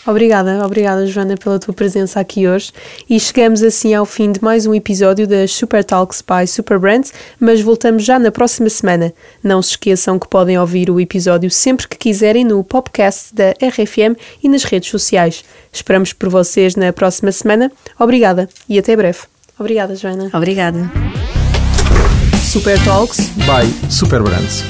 Obrigada, 0.05 0.65
obrigada 0.67 1.07
Joana 1.07 1.37
pela 1.37 1.61
tua 1.61 1.73
presença 1.73 2.19
aqui 2.19 2.49
hoje 2.49 2.73
e 3.09 3.21
chegamos 3.21 3.62
assim 3.62 3.95
ao 3.95 4.05
fim 4.05 4.33
de 4.33 4.43
mais 4.43 4.67
um 4.67 4.75
episódio 4.75 5.29
das 5.29 5.53
Super 5.53 5.85
Talks 5.85 6.23
by 6.23 6.47
Super 6.47 6.77
Brands, 6.79 7.12
mas 7.38 7.61
voltamos 7.61 8.05
já 8.05 8.19
na 8.19 8.33
próxima 8.33 8.69
semana. 8.69 9.12
Não 9.43 9.62
se 9.62 9.71
esqueçam 9.71 10.19
que 10.19 10.27
podem 10.27 10.59
ouvir 10.59 10.91
o 10.91 10.99
episódio 10.99 11.49
sempre 11.51 11.87
que 11.87 11.97
quiserem 11.97 12.45
no 12.45 12.65
podcast 12.65 13.33
da 13.33 13.51
RFM 13.53 14.19
e 14.43 14.49
nas 14.49 14.65
redes 14.65 14.91
sociais. 14.91 15.45
Esperamos 15.73 16.12
por 16.12 16.29
vocês 16.29 16.75
na 16.75 16.93
próxima 16.93 17.31
semana. 17.31 17.71
Obrigada 17.99 18.49
e 18.69 18.81
até 18.81 18.97
breve. 18.97 19.21
Obrigada, 19.57 19.95
Joana. 19.95 20.31
Obrigada. 20.35 20.91
Super 22.43 22.83
Talks 22.85 23.31
by 23.47 23.91
Super 23.91 24.21
Brands. 24.21 24.65